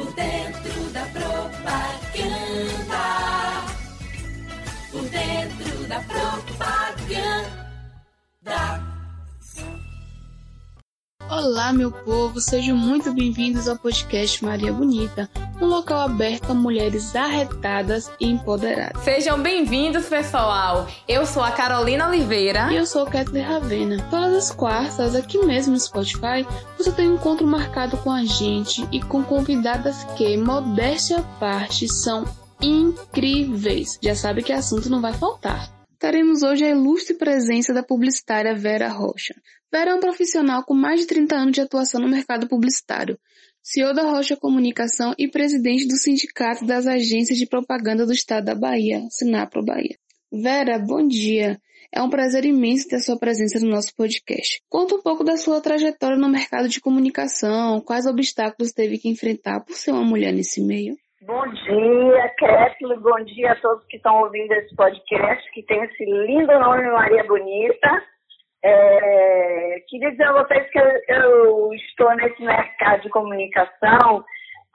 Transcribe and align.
Por 0.00 0.14
dentro 0.14 0.90
da 0.94 1.04
propaganda. 1.12 1.60
Por 4.90 5.02
dentro 5.02 5.88
da 5.88 6.00
propaganda. 6.00 7.60
Olá, 11.28 11.74
meu 11.74 11.92
povo, 11.92 12.40
sejam 12.40 12.78
muito 12.78 13.12
bem-vindos 13.12 13.68
ao 13.68 13.76
podcast 13.76 14.42
Maria 14.42 14.72
Bonita, 14.72 15.28
um 15.60 15.66
local 15.66 16.00
aberto 16.00 16.50
a 16.50 16.54
mulheres 16.54 17.14
arretadas 17.14 18.10
e 18.18 18.26
empoderadas. 18.26 19.02
Sejam 19.04 19.42
bem-vindos, 19.42 20.06
pessoal! 20.06 20.88
Eu 21.06 21.26
sou 21.26 21.42
a 21.42 21.50
Carolina 21.50 22.08
Oliveira. 22.08 22.72
E 22.72 22.76
eu 22.76 22.86
sou 22.86 23.02
a 23.02 23.10
Kathleen 23.10 23.44
Ravena. 23.44 24.06
Todas 24.10 24.34
as 24.34 24.50
quartas, 24.50 25.14
aqui 25.14 25.38
mesmo 25.44 25.72
no 25.72 25.80
Spotify, 25.80 26.46
você 26.78 26.90
tem 26.90 27.10
um 27.10 27.14
encontro 27.16 27.46
marcado 27.46 27.98
com 27.98 28.10
a 28.10 28.24
gente 28.24 28.86
e 28.90 29.00
com 29.02 29.22
convidadas 29.22 30.02
que, 30.16 30.36
modéstia 30.36 31.18
à 31.18 31.22
parte, 31.38 31.86
são 31.88 32.24
incríveis. 32.60 33.98
Já 34.02 34.14
sabe 34.14 34.42
que 34.42 34.52
assunto 34.52 34.88
não 34.88 35.00
vai 35.00 35.12
faltar. 35.12 35.70
Teremos 35.98 36.42
hoje 36.42 36.64
a 36.64 36.70
ilustre 36.70 37.14
presença 37.14 37.74
da 37.74 37.82
publicitária 37.82 38.54
Vera 38.54 38.88
Rocha. 38.88 39.34
Vera 39.70 39.90
é 39.90 39.94
um 39.94 40.00
profissional 40.00 40.64
com 40.64 40.74
mais 40.74 41.00
de 41.00 41.06
30 41.06 41.36
anos 41.36 41.52
de 41.52 41.60
atuação 41.60 42.00
no 42.00 42.08
mercado 42.08 42.48
publicitário, 42.48 43.18
CEO 43.62 43.92
da 43.92 44.10
Rocha 44.10 44.36
Comunicação 44.36 45.12
e 45.18 45.28
presidente 45.28 45.86
do 45.86 45.94
Sindicato 45.94 46.66
das 46.66 46.86
Agências 46.86 47.38
de 47.38 47.46
Propaganda 47.46 48.06
do 48.06 48.12
Estado 48.12 48.46
da 48.46 48.54
Bahia, 48.54 49.00
Sinapro 49.10 49.62
Bahia. 49.62 49.96
Vera, 50.32 50.78
bom 50.78 51.06
dia. 51.06 51.58
É 51.92 52.00
um 52.00 52.08
prazer 52.08 52.44
imenso 52.44 52.88
ter 52.88 53.00
sua 53.00 53.18
presença 53.18 53.58
no 53.60 53.70
nosso 53.70 53.94
podcast. 53.94 54.62
Conta 54.68 54.94
um 54.94 55.02
pouco 55.02 55.22
da 55.22 55.36
sua 55.36 55.60
trajetória 55.60 56.16
no 56.16 56.28
mercado 56.28 56.68
de 56.68 56.80
comunicação, 56.80 57.80
quais 57.80 58.06
obstáculos 58.06 58.72
teve 58.72 58.96
que 58.96 59.08
enfrentar 59.08 59.60
por 59.60 59.74
ser 59.74 59.90
uma 59.90 60.04
mulher 60.04 60.32
nesse 60.32 60.64
meio. 60.64 60.94
Bom 61.22 61.42
dia, 61.52 62.34
Kathleen. 62.38 63.00
Bom 63.00 63.24
dia 63.24 63.52
a 63.52 63.60
todos 63.60 63.84
que 63.86 63.96
estão 63.96 64.22
ouvindo 64.22 64.52
esse 64.52 64.74
podcast, 64.74 65.50
que 65.52 65.62
tem 65.64 65.82
esse 65.84 66.04
lindo 66.04 66.58
nome 66.58 66.90
Maria 66.90 67.24
Bonita. 67.24 68.02
É, 68.62 69.82
queria 69.88 70.10
dizer 70.10 70.24
a 70.24 70.32
vocês 70.32 70.70
que 70.70 70.78
eu, 70.78 70.86
eu, 71.08 71.74
estou 71.74 72.14
nesse 72.16 72.42
mercado 72.42 73.02
de 73.02 73.08
comunicação 73.08 74.22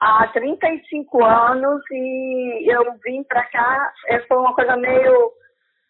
há 0.00 0.26
35 0.28 1.24
anos 1.24 1.80
e 1.92 2.66
eu 2.68 2.82
vim 3.04 3.22
para 3.24 3.44
cá, 3.44 3.92
é, 4.08 4.20
foi 4.22 4.38
uma 4.38 4.54
coisa 4.54 4.76
meio, 4.76 5.30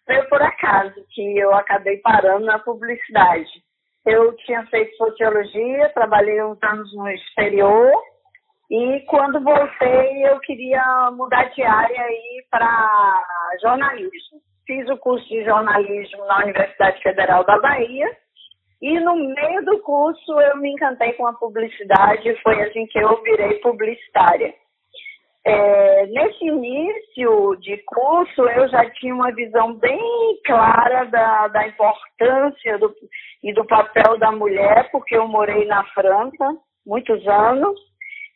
meio 0.07 0.29
por 0.29 0.43
acaso 0.43 0.95
que 1.11 1.39
eu 1.39 1.55
acabei 1.55 1.97
parando 1.99 2.45
na 2.45 2.59
publicidade. 2.59 3.65
Eu 4.05 4.37
tinha 4.37 4.65
feito 4.67 4.95
sociologia, 4.97 5.91
trabalhei 5.95 6.43
uns 6.45 6.63
anos 6.63 6.95
no 6.95 7.09
exterior 7.09 7.93
e 8.71 9.01
quando 9.09 9.43
voltei 9.43 10.29
eu 10.29 10.39
queria 10.41 11.11
mudar 11.13 11.45
de 11.45 11.63
área 11.63 12.07
e 12.11 12.45
para 12.51 13.25
jornalismo 13.63 14.41
fiz 14.67 14.89
o 14.91 14.97
curso 14.99 15.27
de 15.29 15.45
jornalismo 15.45 16.25
na 16.27 16.43
Universidade 16.43 17.01
Federal 17.03 17.45
da 17.45 17.59
Bahia. 17.59 18.11
E 18.83 19.01
no 19.01 19.15
meio 19.15 19.65
do 19.65 19.79
curso 19.81 20.41
eu 20.41 20.57
me 20.59 20.71
encantei 20.73 21.13
com 21.15 21.27
a 21.27 21.33
publicidade. 21.33 22.37
Foi 22.43 22.61
assim 22.63 22.87
que 22.87 22.99
eu 22.99 23.23
virei 23.23 23.55
publicitária. 23.61 24.53
É, 25.45 26.07
nesse 26.07 26.45
início 26.45 27.57
de 27.61 27.77
curso 27.87 28.43
eu 28.43 28.69
já 28.69 28.91
tinha 28.91 29.15
uma 29.15 29.33
visão 29.33 29.75
bem 29.75 30.01
clara 30.45 31.05
da, 31.05 31.49
da 31.49 31.69
importância 31.69 32.79
do, 32.79 32.93
e 33.45 33.53
do 33.55 33.65
papel 33.65 34.19
da 34.19 34.33
mulher, 34.33 34.91
porque 34.91 35.17
eu 35.17 35.29
morei 35.29 35.65
na 35.67 35.85
França 35.85 36.57
muitos 36.85 37.27
anos. 37.29 37.79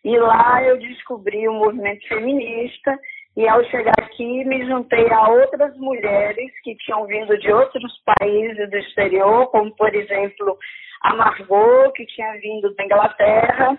E 0.04 0.16
lá 0.18 0.62
eu 0.62 0.78
descobri 0.78 1.46
o 1.46 1.52
movimento 1.52 2.06
feminista 2.08 2.96
e 3.40 3.48
ao 3.48 3.64
chegar 3.64 3.94
aqui, 3.98 4.44
me 4.44 4.66
juntei 4.66 5.10
a 5.10 5.30
outras 5.30 5.74
mulheres 5.78 6.52
que 6.62 6.76
tinham 6.76 7.06
vindo 7.06 7.38
de 7.38 7.50
outros 7.50 7.90
países 8.04 8.68
do 8.68 8.76
exterior, 8.76 9.46
como, 9.46 9.74
por 9.76 9.94
exemplo, 9.94 10.58
a 11.00 11.14
Margot, 11.14 11.90
que 11.92 12.04
tinha 12.04 12.32
vindo 12.34 12.74
da 12.74 12.84
Inglaterra, 12.84 13.78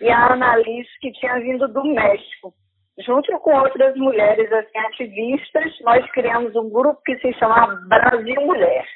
e 0.00 0.10
a 0.10 0.32
Annalise, 0.32 0.90
que 1.00 1.12
tinha 1.12 1.38
vindo 1.38 1.68
do 1.68 1.84
México. 1.84 2.52
Junto 2.98 3.30
com 3.38 3.54
outras 3.54 3.94
mulheres 3.94 4.52
assim, 4.52 4.78
ativistas, 4.78 5.80
nós 5.82 6.04
criamos 6.10 6.56
um 6.56 6.68
grupo 6.68 7.00
que 7.04 7.16
se 7.18 7.32
chama 7.34 7.80
Brasil 7.88 8.40
Mulher. 8.40 8.88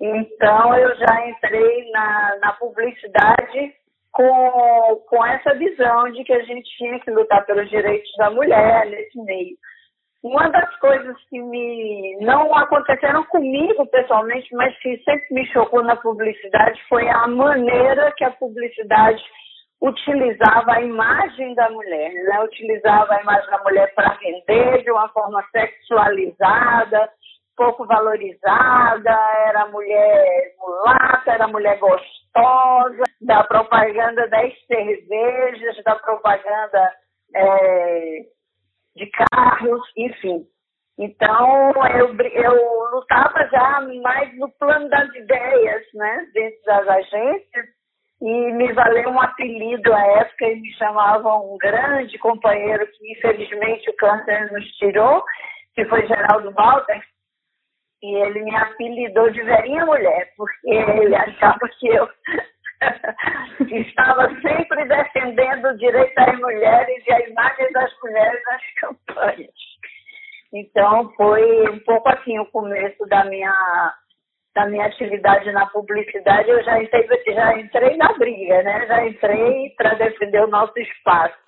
Então, 0.00 0.74
eu 0.76 0.96
já 0.96 1.28
entrei 1.28 1.88
na, 1.92 2.36
na 2.40 2.52
publicidade 2.54 3.74
com, 4.12 5.02
com 5.08 5.24
essa 5.26 5.54
visão 5.54 6.10
de 6.12 6.24
que 6.24 6.32
a 6.32 6.42
gente 6.44 6.68
tinha 6.76 6.98
que 7.00 7.10
lutar 7.10 7.44
pelos 7.46 7.68
direitos 7.70 8.10
da 8.18 8.30
mulher 8.30 8.86
nesse 8.86 9.18
meio. 9.22 9.56
Uma 10.22 10.48
das 10.50 10.76
coisas 10.76 11.16
que 11.30 11.40
me 11.40 12.18
não 12.20 12.54
aconteceram 12.54 13.24
comigo 13.24 13.86
pessoalmente, 13.86 14.54
mas 14.54 14.76
que 14.80 14.98
sempre 14.98 15.26
me 15.30 15.46
chocou 15.46 15.82
na 15.82 15.96
publicidade 15.96 16.78
foi 16.88 17.08
a 17.08 17.26
maneira 17.26 18.12
que 18.12 18.24
a 18.24 18.30
publicidade 18.32 19.22
utilizava 19.80 20.72
a 20.72 20.82
imagem 20.82 21.54
da 21.54 21.70
mulher, 21.70 22.12
né? 22.12 22.44
utilizava 22.44 23.14
a 23.14 23.22
imagem 23.22 23.50
da 23.50 23.62
mulher 23.62 23.94
para 23.94 24.14
vender 24.16 24.82
de 24.82 24.90
uma 24.90 25.08
forma 25.08 25.42
sexualizada, 25.50 27.08
pouco 27.56 27.86
valorizada, 27.86 29.10
era 29.46 29.66
mulher 29.68 30.54
mulata, 30.58 31.32
era 31.32 31.48
mulher 31.48 31.78
gostosa, 31.78 33.04
da 33.20 33.44
propaganda 33.44 34.26
das 34.28 34.52
cervejas, 34.66 35.82
da 35.84 35.96
propaganda 35.96 36.92
é, 37.34 38.20
de 38.96 39.06
carros, 39.06 39.82
enfim. 39.96 40.46
Então, 40.98 41.72
eu, 41.98 42.14
eu 42.14 42.90
lutava 42.92 43.48
já 43.50 43.80
mais 44.02 44.36
no 44.38 44.50
plano 44.58 44.88
das 44.88 45.08
ideias, 45.14 45.82
né, 45.94 46.26
dentro 46.34 46.62
das 46.66 46.88
agências, 46.88 47.66
e 48.20 48.52
me 48.52 48.70
valeu 48.74 49.08
um 49.08 49.20
apelido 49.20 49.94
à 49.94 50.06
época, 50.18 50.44
e 50.44 50.60
me 50.60 50.72
chamavam 50.74 51.54
um 51.54 51.56
grande 51.56 52.18
companheiro 52.18 52.86
que, 52.86 53.12
infelizmente, 53.12 53.88
o 53.88 53.96
câncer 53.96 54.52
nos 54.52 54.64
tirou, 54.76 55.24
que 55.74 55.86
foi 55.86 56.06
Geraldo 56.06 56.52
Walter, 56.52 57.00
e 58.02 58.14
ele 58.14 58.42
me 58.42 58.54
apelidou 58.56 59.30
de 59.30 59.42
Verinha 59.42 59.84
Mulher, 59.84 60.32
porque 60.36 60.70
ele 60.70 61.14
achava 61.14 61.68
que 61.78 61.88
eu 61.88 62.08
estava 63.68 64.28
sempre 64.40 64.84
defendendo 64.86 65.66
o 65.66 65.76
direito 65.76 66.14
das 66.14 66.38
mulheres 66.38 67.04
e 67.06 67.12
a 67.12 67.28
imagem 67.28 67.72
das 67.72 67.92
mulheres 68.02 68.40
nas 68.46 68.62
campanhas. 68.80 69.50
Então 70.52 71.12
foi 71.16 71.68
um 71.70 71.78
pouco 71.80 72.08
assim 72.08 72.38
o 72.38 72.46
começo 72.46 73.06
da 73.06 73.24
minha 73.24 73.54
da 74.54 74.66
minha 74.66 74.86
atividade 74.86 75.50
na 75.52 75.66
publicidade. 75.66 76.50
Eu 76.50 76.62
já 76.64 76.82
entrei, 76.82 77.06
já 77.26 77.58
entrei 77.58 77.96
na 77.96 78.12
briga, 78.14 78.62
né? 78.64 78.86
Já 78.86 79.06
entrei 79.06 79.70
para 79.76 79.94
defender 79.94 80.42
o 80.42 80.48
nosso 80.48 80.76
espaço. 80.76 81.38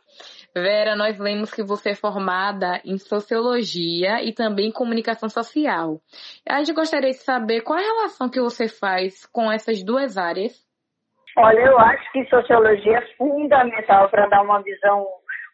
Vera, 0.55 0.95
nós 0.95 1.19
lemos 1.19 1.51
que 1.51 1.63
você 1.63 1.91
é 1.91 1.95
formada 1.95 2.81
em 2.85 2.99
sociologia 2.99 4.23
e 4.23 4.35
também 4.35 4.69
em 4.69 4.73
comunicação 4.73 5.29
social. 5.29 5.99
A 6.47 6.59
gente 6.59 6.75
gostaria 6.75 7.11
de 7.11 7.17
saber 7.17 7.63
qual 7.63 7.79
a 7.79 7.83
relação 7.83 8.29
que 8.29 8.41
você 8.41 8.69
faz 8.69 9.25
com 9.27 9.51
essas 9.51 9.83
duas 9.83 10.19
áreas. 10.19 10.53
Olha, 11.39 11.61
eu 11.61 11.79
acho 11.79 12.13
que 12.13 12.27
sociologia 12.27 12.99
é 12.99 13.17
fundamental 13.17 14.11
para 14.11 14.27
dar 14.27 14.43
uma 14.43 14.63
visão 14.63 15.07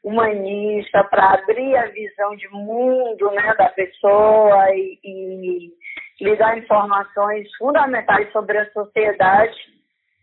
humanista, 0.02 1.04
para 1.04 1.34
abrir 1.34 1.76
a 1.76 1.86
visão 1.86 2.34
de 2.36 2.48
mundo 2.48 3.30
né, 3.30 3.54
da 3.56 3.68
pessoa 3.68 4.70
e, 4.74 4.98
e 5.04 5.72
lhe 6.20 6.36
dar 6.36 6.58
informações 6.58 7.48
fundamentais 7.56 8.30
sobre 8.32 8.58
a 8.58 8.70
sociedade. 8.72 9.56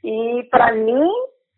E 0.04 0.44
para 0.52 0.74
mim, 0.74 1.10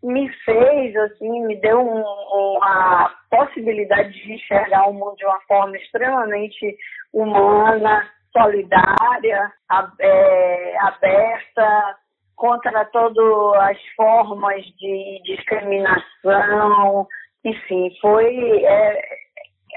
me 0.04 0.30
fez, 0.46 0.96
assim, 0.96 1.46
me 1.46 1.56
deu 1.58 1.80
um, 1.80 2.04
uma 2.04 3.12
possibilidade 3.30 4.12
de 4.12 4.34
enxergar 4.34 4.88
o 4.88 4.94
mundo 4.94 5.16
de 5.16 5.26
uma 5.26 5.40
forma 5.42 5.76
extremamente 5.78 6.78
humana, 7.14 8.08
solidária, 8.32 9.52
é, 10.00 10.78
aberta, 10.80 11.98
contra 12.36 12.86
todas 12.86 13.62
as 13.62 13.78
formas 13.96 14.64
de 14.78 15.22
discriminação, 15.26 17.08
enfim, 17.44 17.90
foi 18.00 18.64
é, 18.64 19.02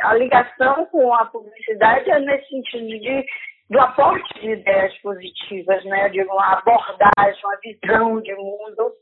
a 0.03 0.15
ligação 0.15 0.87
com 0.87 1.13
a 1.15 1.25
publicidade 1.27 2.11
é 2.11 2.19
nesse 2.21 2.49
sentido 2.49 2.87
de 2.87 3.27
do 3.71 3.79
aporte 3.79 4.35
de 4.41 4.51
ideias 4.51 4.93
positivas, 4.99 5.85
né, 5.85 6.09
de 6.09 6.23
uma 6.23 6.55
abordagem, 6.55 7.45
uma 7.45 7.59
visão 7.63 8.21
de 8.21 8.35
mundo 8.35 8.93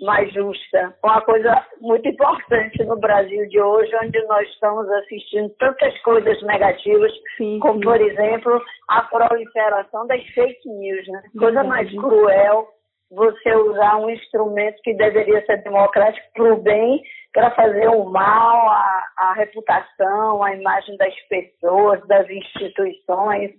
mais 0.00 0.32
justa. 0.32 0.94
Uma 1.02 1.20
coisa 1.22 1.66
muito 1.80 2.08
importante 2.08 2.82
no 2.84 2.98
Brasil 2.98 3.48
de 3.48 3.60
hoje, 3.60 3.90
onde 4.02 4.22
nós 4.26 4.48
estamos 4.48 4.88
assistindo 4.90 5.50
tantas 5.58 5.98
coisas 6.02 6.40
negativas, 6.42 7.12
sim, 7.36 7.58
como, 7.60 7.80
por 7.80 8.00
exemplo, 8.00 8.60
a 8.88 9.02
proliferação 9.02 10.06
das 10.06 10.22
fake 10.28 10.68
news. 10.68 11.06
Né? 11.08 11.22
Coisa 11.38 11.64
mais 11.64 11.90
cruel 11.90 12.68
você 13.10 13.54
usar 13.56 13.96
um 13.96 14.10
instrumento 14.10 14.76
que 14.82 14.94
deveria 14.94 15.44
ser 15.46 15.62
democrático 15.62 16.26
para 16.34 16.52
o 16.54 16.62
bem, 16.62 17.02
para 17.32 17.50
fazer 17.54 17.88
o 17.88 18.04
mal 18.04 18.68
à, 18.68 19.04
à 19.16 19.32
reputação, 19.34 20.42
à 20.42 20.54
imagem 20.54 20.96
das 20.98 21.14
pessoas, 21.28 22.06
das 22.06 22.28
instituições, 22.28 23.52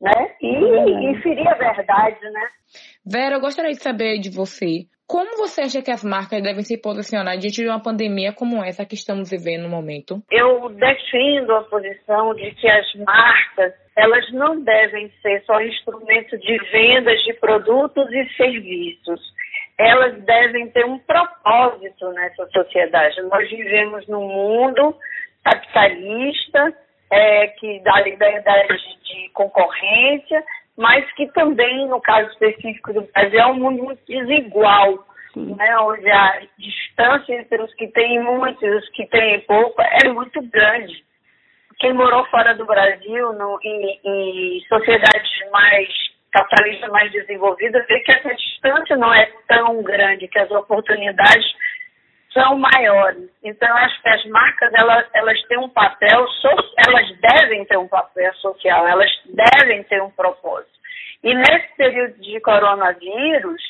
né? 0.00 0.34
E, 0.42 1.10
e 1.10 1.22
ferir 1.22 1.46
a 1.48 1.54
verdade, 1.54 2.20
né? 2.30 2.48
Vera, 3.04 3.36
eu 3.36 3.40
gostaria 3.40 3.70
de 3.70 3.82
saber 3.82 4.18
de 4.18 4.30
você. 4.30 4.86
Como 5.08 5.36
você 5.36 5.62
acha 5.62 5.82
que 5.82 5.90
as 5.90 6.02
marcas 6.02 6.42
devem 6.42 6.62
se 6.62 6.76
posicionar 6.76 7.38
diante 7.38 7.62
de 7.62 7.68
uma 7.68 7.80
pandemia 7.80 8.32
como 8.32 8.62
essa 8.64 8.84
que 8.84 8.94
estamos 8.94 9.30
vivendo 9.30 9.62
no 9.62 9.68
momento? 9.68 10.20
Eu 10.30 10.68
defendo 10.70 11.52
a 11.52 11.62
posição 11.62 12.34
de 12.34 12.50
que 12.52 12.68
as 12.68 12.94
marcas 12.96 13.72
elas 13.96 14.30
não 14.32 14.60
devem 14.62 15.10
ser 15.22 15.42
só 15.46 15.60
instrumentos 15.60 16.38
de 16.40 16.58
vendas 16.70 17.18
de 17.22 17.32
produtos 17.34 18.12
e 18.12 18.28
serviços. 18.36 19.20
Elas 19.78 20.22
devem 20.24 20.68
ter 20.70 20.84
um 20.84 20.98
propósito 20.98 22.10
nessa 22.12 22.46
sociedade. 22.48 23.22
Nós 23.22 23.48
vivemos 23.48 24.06
num 24.06 24.26
mundo 24.26 24.94
capitalista, 25.42 26.74
é, 27.10 27.46
que 27.48 27.80
dá 27.84 28.00
liberdade 28.00 28.76
de 29.04 29.30
concorrência, 29.32 30.44
mas 30.76 31.10
que 31.12 31.26
também, 31.32 31.88
no 31.88 32.00
caso 32.00 32.28
específico 32.30 32.92
do 32.92 33.02
Brasil, 33.12 33.40
é 33.40 33.46
um 33.46 33.54
mundo 33.54 33.82
muito 33.82 34.00
desigual, 34.06 35.06
né, 35.34 35.78
onde 35.78 36.10
a 36.10 36.42
distância 36.58 37.34
entre 37.34 37.62
os 37.62 37.72
que 37.74 37.88
têm 37.88 38.22
muito 38.22 38.64
e 38.64 38.70
os 38.76 38.88
que 38.90 39.06
têm 39.06 39.40
pouco 39.40 39.80
é 39.80 40.08
muito 40.08 40.40
grande. 40.42 41.04
Quem 41.78 41.92
morou 41.92 42.24
fora 42.26 42.54
do 42.54 42.64
Brasil, 42.64 43.32
no, 43.34 43.58
em, 43.62 44.00
em 44.04 44.60
sociedades 44.68 45.30
mais 45.50 45.88
capitalistas 46.32 46.90
mais 46.90 47.10
desenvolvidas, 47.12 47.86
vê 47.86 48.00
que 48.00 48.12
essa 48.12 48.34
distância 48.34 48.96
não 48.96 49.12
é 49.12 49.26
tão 49.48 49.82
grande, 49.82 50.28
que 50.28 50.38
as 50.38 50.50
oportunidades 50.50 51.46
são 52.36 52.58
maiores. 52.58 53.30
Então, 53.42 53.74
acho 53.78 54.02
que 54.02 54.08
as 54.10 54.24
marcas, 54.26 54.70
elas, 54.74 55.06
elas 55.14 55.42
têm 55.44 55.58
um 55.58 55.70
papel, 55.70 56.26
elas 56.86 57.18
devem 57.18 57.64
ter 57.64 57.78
um 57.78 57.88
papel 57.88 58.32
social, 58.34 58.86
elas 58.86 59.10
devem 59.24 59.82
ter 59.84 60.02
um 60.02 60.10
propósito. 60.10 60.76
E 61.24 61.34
nesse 61.34 61.74
período 61.76 62.20
de 62.20 62.38
coronavírus, 62.40 63.62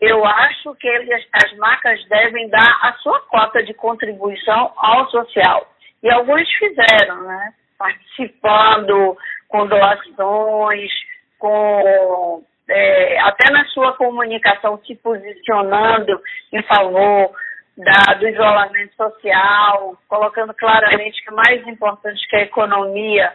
eu 0.00 0.24
acho 0.24 0.74
que 0.76 0.86
eles, 0.86 1.26
as 1.32 1.52
marcas 1.56 2.04
devem 2.08 2.48
dar 2.48 2.78
a 2.82 2.92
sua 2.94 3.20
cota 3.22 3.62
de 3.64 3.74
contribuição 3.74 4.72
ao 4.76 5.10
social. 5.10 5.66
E 6.02 6.10
alguns 6.10 6.48
fizeram, 6.52 7.22
né? 7.22 7.52
Participando 7.76 9.16
com 9.48 9.66
doações, 9.66 10.90
com 11.38 12.44
é, 12.68 13.20
até 13.20 13.50
na 13.50 13.64
sua 13.66 13.92
comunicação 13.94 14.80
se 14.86 14.94
posicionando 14.96 16.20
em 16.52 16.62
favor 16.62 17.30
da, 17.76 18.14
do 18.14 18.28
isolamento 18.28 18.94
social, 18.96 19.98
colocando 20.08 20.54
claramente 20.54 21.22
que 21.24 21.32
o 21.32 21.36
mais 21.36 21.66
importante 21.66 22.26
que 22.28 22.36
a 22.36 22.42
economia 22.42 23.32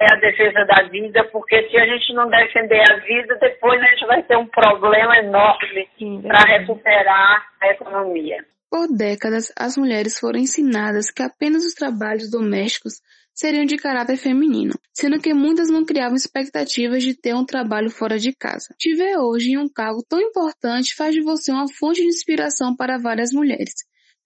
é 0.00 0.14
a 0.14 0.16
defesa 0.18 0.64
da 0.64 0.88
vida, 0.88 1.24
porque 1.30 1.68
se 1.68 1.76
a 1.76 1.86
gente 1.86 2.12
não 2.14 2.28
defender 2.28 2.82
a 2.90 2.96
vida, 2.96 3.36
depois 3.40 3.80
a 3.80 3.86
gente 3.86 4.06
vai 4.06 4.22
ter 4.22 4.36
um 4.36 4.46
problema 4.46 5.16
enorme 5.18 5.88
para 6.26 6.58
recuperar 6.58 7.46
a 7.60 7.68
economia. 7.68 8.44
Por 8.70 8.88
décadas, 8.88 9.52
as 9.56 9.76
mulheres 9.76 10.18
foram 10.18 10.38
ensinadas 10.38 11.10
que 11.10 11.22
apenas 11.22 11.64
os 11.64 11.74
trabalhos 11.74 12.30
domésticos 12.30 12.94
seriam 13.34 13.64
de 13.64 13.76
caráter 13.76 14.16
feminino, 14.16 14.72
sendo 14.92 15.20
que 15.20 15.32
muitas 15.34 15.70
não 15.70 15.84
criavam 15.84 16.14
expectativas 16.14 17.02
de 17.02 17.18
ter 17.18 17.34
um 17.34 17.44
trabalho 17.44 17.90
fora 17.90 18.18
de 18.18 18.32
casa. 18.34 18.74
Te 18.78 18.94
ver 18.94 19.16
hoje 19.18 19.52
em 19.52 19.58
um 19.58 19.68
cargo 19.68 20.02
tão 20.08 20.20
importante 20.20 20.94
faz 20.94 21.14
de 21.14 21.22
você 21.22 21.50
uma 21.52 21.66
fonte 21.78 22.00
de 22.00 22.08
inspiração 22.08 22.76
para 22.76 22.98
várias 22.98 23.32
mulheres, 23.32 23.74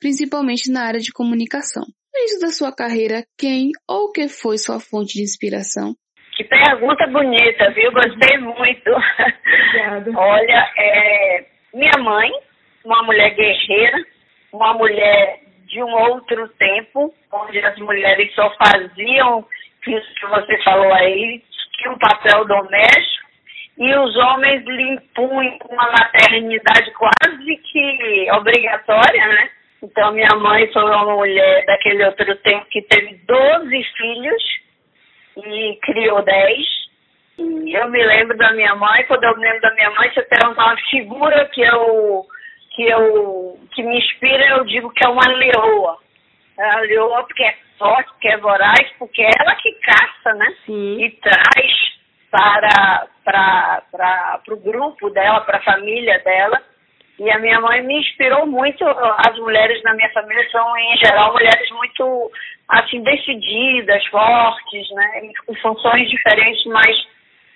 principalmente 0.01 0.71
na 0.71 0.85
área 0.85 1.01
de 1.01 1.13
comunicação. 1.13 1.85
No 2.15 2.21
início 2.21 2.41
da 2.41 2.49
sua 2.49 2.75
carreira, 2.75 3.25
quem 3.39 3.71
ou 3.89 4.07
o 4.07 4.13
que 4.13 4.29
foi 4.29 4.59
sua 4.59 4.81
fonte 4.81 5.15
de 5.15 5.23
inspiração? 5.23 5.95
Que 6.37 6.45
pergunta 6.45 7.07
bonita, 7.07 7.71
viu? 7.73 7.91
Gostei 7.93 8.39
muito. 8.39 8.91
Obrigada. 8.91 10.11
Olha, 10.17 10.73
é, 10.77 11.47
minha 11.73 11.99
mãe, 12.03 12.31
uma 12.85 13.03
mulher 13.05 13.35
guerreira, 13.35 14.05
uma 14.53 14.75
mulher 14.75 15.46
de 15.67 15.83
um 15.83 15.93
outro 15.93 16.49
tempo, 16.59 17.15
onde 17.33 17.59
as 17.59 17.79
mulheres 17.79 18.35
só 18.35 18.51
faziam 18.57 19.45
isso 19.87 20.15
que 20.15 20.27
você 20.27 20.63
falou 20.63 20.93
aí, 20.95 21.43
que 21.79 21.89
um 21.89 21.99
papel 21.99 22.45
doméstico, 22.47 23.27
e 23.79 23.95
os 23.95 24.17
homens 24.17 24.65
lhe 24.65 24.95
impunham 24.95 25.59
uma 25.69 25.91
maternidade 25.91 26.91
quase 26.93 27.57
que 27.57 28.29
obrigatória, 28.33 29.27
né? 29.27 29.51
Então, 29.83 30.13
minha 30.13 30.35
mãe 30.37 30.67
foi 30.73 30.83
uma 30.83 31.05
mulher 31.05 31.65
daquele 31.67 32.05
outro 32.05 32.35
tempo 32.37 32.65
que 32.71 32.81
teve 32.83 33.21
12 33.27 33.85
filhos 33.97 34.43
e 35.37 35.79
criou 35.83 36.23
10. 36.23 36.67
E 37.39 37.75
eu 37.75 37.91
me 37.91 38.03
lembro 38.03 38.37
da 38.39 38.53
minha 38.55 38.75
mãe, 38.75 39.05
quando 39.05 39.25
eu 39.25 39.37
me 39.37 39.45
lembro 39.45 39.61
da 39.61 39.75
minha 39.75 39.91
mãe, 39.91 40.11
você 40.11 40.23
tem 40.23 40.49
uma 40.49 40.77
figura 40.91 41.45
que 41.47 41.61
eu 41.61 42.27
que 42.77 42.83
eu 42.83 43.59
que 43.75 43.83
me 43.83 43.99
inspira, 43.99 44.47
eu 44.51 44.65
digo 44.65 44.91
que 44.91 45.05
é 45.05 45.09
uma 45.09 45.27
leoa. 45.27 45.99
É 46.59 46.71
a 46.71 46.81
leoa 46.81 47.25
porque 47.25 47.43
é 47.43 47.55
forte, 47.79 48.09
porque 48.13 48.29
é 48.29 48.37
voraz, 48.37 48.93
porque 48.99 49.23
é 49.23 49.31
ela 49.41 49.55
que 49.57 49.73
caça, 49.81 50.35
né? 50.35 50.47
Sim. 50.67 51.03
E 51.03 51.11
traz 51.13 51.97
para 52.31 53.07
para 53.25 53.83
para 54.45 54.55
o 54.55 54.61
grupo 54.61 55.11
dela, 55.11 55.41
para 55.41 55.59
a 55.59 55.63
família 55.63 56.19
dela. 56.21 56.63
E 57.19 57.31
a 57.31 57.39
minha 57.39 57.59
mãe 57.61 57.83
me 57.83 57.99
inspirou 57.99 58.47
muito. 58.47 58.85
As 58.87 59.39
mulheres 59.39 59.83
na 59.83 59.95
minha 59.95 60.11
família 60.11 60.47
são, 60.51 60.77
em 60.77 60.97
geral, 60.99 61.33
mulheres 61.33 61.71
muito, 61.71 62.31
assim, 62.69 63.03
decididas, 63.03 64.05
fortes, 64.09 64.91
né? 64.91 65.23
Com 65.47 65.55
funções 65.57 66.11
diferentes, 66.11 66.63
mas 66.67 66.95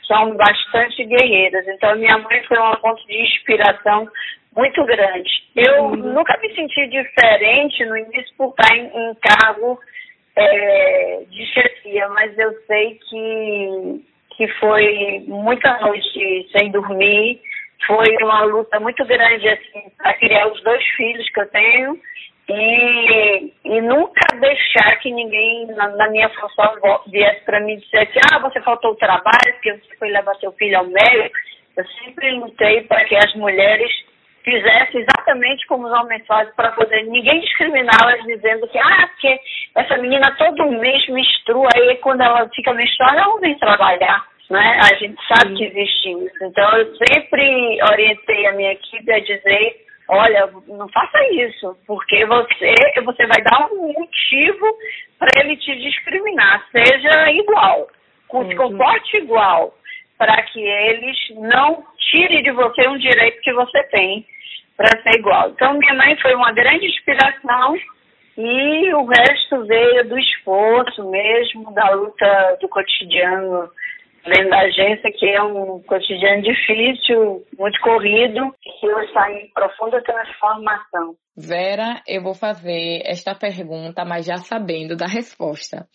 são 0.06 0.34
bastante 0.34 1.04
guerreiras. 1.04 1.68
Então, 1.68 1.94
minha 1.96 2.16
mãe 2.16 2.42
foi 2.44 2.58
uma 2.58 2.76
fonte 2.78 3.06
de 3.06 3.22
inspiração 3.22 4.08
muito 4.56 4.84
grande. 4.84 5.30
Eu 5.56 5.84
uhum. 5.84 5.96
nunca 5.96 6.36
me 6.38 6.54
senti 6.54 6.86
diferente 6.88 7.84
no 7.84 7.96
início 7.96 8.34
por 8.36 8.50
estar 8.50 8.76
em, 8.76 8.86
em 8.86 9.14
cargo 9.16 9.78
é, 10.36 11.22
de 11.28 11.46
chefia, 11.46 12.08
mas 12.08 12.36
eu 12.38 12.52
sei 12.66 12.98
que, 13.08 14.04
que 14.36 14.48
foi 14.58 15.24
muita 15.26 15.78
noite 15.80 16.48
sem 16.56 16.70
dormir, 16.70 17.40
foi 17.86 18.16
uma 18.22 18.44
luta 18.44 18.78
muito 18.80 19.04
grande 19.04 19.48
assim, 19.48 19.90
para 19.96 20.14
criar 20.14 20.46
os 20.48 20.62
dois 20.62 20.84
filhos 20.96 21.28
que 21.30 21.40
eu 21.40 21.48
tenho 21.48 21.98
e, 22.48 23.52
e 23.64 23.80
nunca 23.80 24.20
deixar 24.40 24.96
que 24.98 25.10
ninguém 25.10 25.66
na, 25.68 25.88
na 25.88 26.10
minha 26.10 26.28
função 26.30 26.74
viesse 27.06 27.44
para 27.44 27.60
mim 27.60 27.78
dizer 27.78 27.98
assim, 27.98 28.20
ah, 28.32 28.38
você 28.40 28.60
faltou 28.62 28.92
o 28.92 28.96
trabalho 28.96 29.52
porque 29.54 29.72
você 29.72 29.96
foi 29.96 30.08
levar 30.10 30.34
seu 30.36 30.52
filho 30.52 30.78
ao 30.78 30.86
médico. 30.86 31.36
Eu 31.76 31.86
sempre 31.86 32.30
lutei 32.32 32.82
para 32.82 33.04
que 33.04 33.16
as 33.16 33.32
mulheres 33.34 33.90
fizesse 34.44 34.98
exatamente 34.98 35.66
como 35.66 35.86
os 35.86 35.92
homens 35.92 36.24
fazem 36.26 36.52
para 36.54 36.72
poder 36.72 37.04
ninguém 37.04 37.40
discriminá-las 37.40 38.22
dizendo 38.24 38.66
que 38.68 38.78
ah, 38.78 39.08
porque 39.08 39.40
essa 39.76 39.96
menina 39.98 40.34
todo 40.36 40.70
mês 40.70 41.06
menstrua 41.08 41.68
aí 41.74 41.96
quando 41.96 42.22
ela 42.22 42.48
fica 42.48 42.72
menstruada 42.72 43.18
ela 43.18 43.26
não 43.26 43.40
vem 43.40 43.58
trabalhar. 43.58 44.24
Né? 44.48 44.80
A 44.82 44.96
gente 44.96 45.16
sabe 45.28 45.50
Sim. 45.50 45.54
que 45.56 45.64
existe 45.64 46.10
isso. 46.10 46.44
Então 46.44 46.76
eu 46.76 46.96
sempre 47.06 47.78
orientei 47.90 48.46
a 48.46 48.52
minha 48.52 48.72
equipe 48.72 49.12
a 49.12 49.20
dizer, 49.20 49.86
olha, 50.08 50.50
não 50.66 50.88
faça 50.88 51.18
isso, 51.32 51.76
porque 51.86 52.26
você, 52.26 52.74
você 53.04 53.26
vai 53.26 53.40
dar 53.42 53.68
um 53.72 53.92
motivo 53.92 54.66
para 55.18 55.28
ele 55.40 55.56
te 55.56 55.76
discriminar, 55.76 56.66
seja 56.72 57.30
igual, 57.30 57.86
com 58.26 58.48
se 58.48 58.56
comporte 58.56 59.18
igual, 59.18 59.72
para 60.20 60.42
que 60.42 60.60
eles 60.60 61.16
não 61.36 61.82
tirem 61.98 62.42
de 62.42 62.50
você 62.50 62.86
um 62.86 62.98
direito 62.98 63.40
que 63.40 63.54
você 63.54 63.82
tem 63.84 64.26
para 64.76 65.00
ser 65.00 65.18
igual. 65.18 65.48
Então, 65.48 65.78
minha 65.78 65.94
mãe 65.94 66.14
foi 66.20 66.34
uma 66.34 66.52
grande 66.52 66.84
inspiração 66.84 67.74
e 68.36 68.92
o 68.92 69.06
resto 69.06 69.64
veio 69.64 70.06
do 70.10 70.18
esforço 70.18 71.10
mesmo, 71.10 71.72
da 71.72 71.88
luta 71.92 72.58
do 72.60 72.68
cotidiano 72.68 73.70
dentro 74.24 74.50
da 74.50 74.60
agência, 74.60 75.10
que 75.12 75.26
é 75.28 75.42
um 75.42 75.80
cotidiano 75.82 76.42
difícil, 76.42 77.44
muito 77.58 77.80
corrido, 77.80 78.54
que 78.62 78.86
hoje 78.86 79.06
está 79.06 79.30
em 79.30 79.50
profunda 79.52 80.02
transformação. 80.02 81.16
Vera, 81.36 82.02
eu 82.06 82.22
vou 82.22 82.34
fazer 82.34 83.02
esta 83.04 83.34
pergunta, 83.34 84.04
mas 84.04 84.26
já 84.26 84.36
sabendo 84.36 84.96
da 84.96 85.06
resposta. 85.06 85.86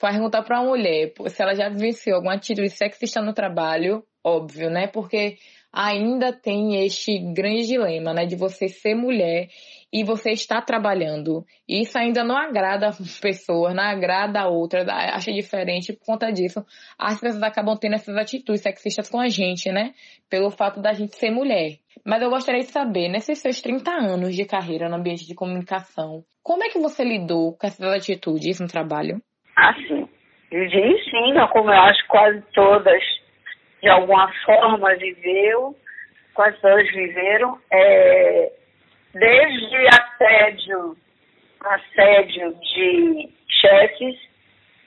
Perguntar 0.00 0.42
para 0.42 0.60
uma 0.60 0.70
mulher 0.70 1.12
se 1.26 1.42
ela 1.42 1.54
já 1.54 1.68
vivenciou 1.68 2.16
alguma 2.16 2.34
atitude 2.34 2.70
sexista 2.70 3.20
no 3.20 3.32
trabalho, 3.32 4.02
óbvio, 4.24 4.70
né? 4.70 4.88
Porque 4.88 5.36
ainda 5.72 6.32
tem 6.32 6.84
este 6.84 7.18
grande 7.32 7.66
dilema, 7.66 8.12
né, 8.12 8.24
de 8.24 8.36
você 8.36 8.68
ser 8.68 8.94
mulher 8.94 9.48
e 9.92 10.04
você 10.04 10.30
está 10.30 10.60
trabalhando. 10.60 11.44
Isso 11.68 11.98
ainda 11.98 12.22
não 12.22 12.36
agrada 12.36 12.90
pessoas, 13.20 13.74
não 13.74 13.82
agrada 13.82 14.40
a 14.40 14.48
outra, 14.48 14.84
acha 15.14 15.32
diferente 15.32 15.92
por 15.92 16.04
conta 16.04 16.30
disso. 16.30 16.64
As 16.98 17.20
pessoas 17.20 17.42
acabam 17.42 17.76
tendo 17.76 17.94
essas 17.94 18.16
atitudes 18.16 18.62
sexistas 18.62 19.10
com 19.10 19.20
a 19.20 19.28
gente, 19.28 19.70
né? 19.72 19.92
Pelo 20.30 20.50
fato 20.50 20.80
da 20.80 20.92
gente 20.92 21.16
ser 21.16 21.30
mulher. 21.30 21.78
Mas 22.04 22.22
eu 22.22 22.30
gostaria 22.30 22.60
de 22.60 22.68
saber, 22.68 23.08
nesses 23.08 23.38
seus 23.38 23.60
30 23.60 23.90
anos 23.90 24.34
de 24.34 24.44
carreira 24.44 24.88
no 24.88 24.96
ambiente 24.96 25.26
de 25.26 25.34
comunicação, 25.34 26.22
como 26.42 26.64
é 26.64 26.68
que 26.68 26.78
você 26.78 27.04
lidou 27.04 27.56
com 27.56 27.66
essas 27.66 27.86
atitudes 27.92 28.60
no 28.60 28.68
trabalho? 28.68 29.20
Assim, 29.56 30.08
vivi 30.50 31.04
sim, 31.10 31.34
como 31.52 31.70
eu 31.70 31.80
acho 31.80 32.06
quase 32.08 32.42
todas 32.54 33.02
de 33.82 33.88
alguma 33.88 34.30
forma 34.44 34.94
viveu, 34.96 35.76
quase 36.34 36.60
todas 36.60 36.90
viveram, 36.92 37.58
é, 37.72 38.52
desde 39.14 39.86
assédio, 39.88 40.96
assédio 41.60 42.54
de 42.54 43.28
chefes 43.48 44.16